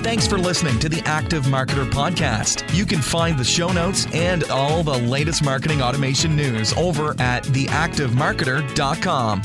Thanks 0.00 0.26
for 0.26 0.38
listening 0.38 0.78
to 0.78 0.88
the 0.88 1.02
Active 1.04 1.44
Marketer 1.46 1.84
Podcast. 1.90 2.74
You 2.74 2.86
can 2.86 3.02
find 3.02 3.38
the 3.38 3.44
show 3.44 3.70
notes 3.72 4.06
and 4.14 4.44
all 4.44 4.82
the 4.82 4.96
latest 4.96 5.44
marketing 5.44 5.82
automation 5.82 6.34
news 6.34 6.72
over 6.74 7.14
at 7.20 7.42
theactivemarketer.com. 7.44 9.42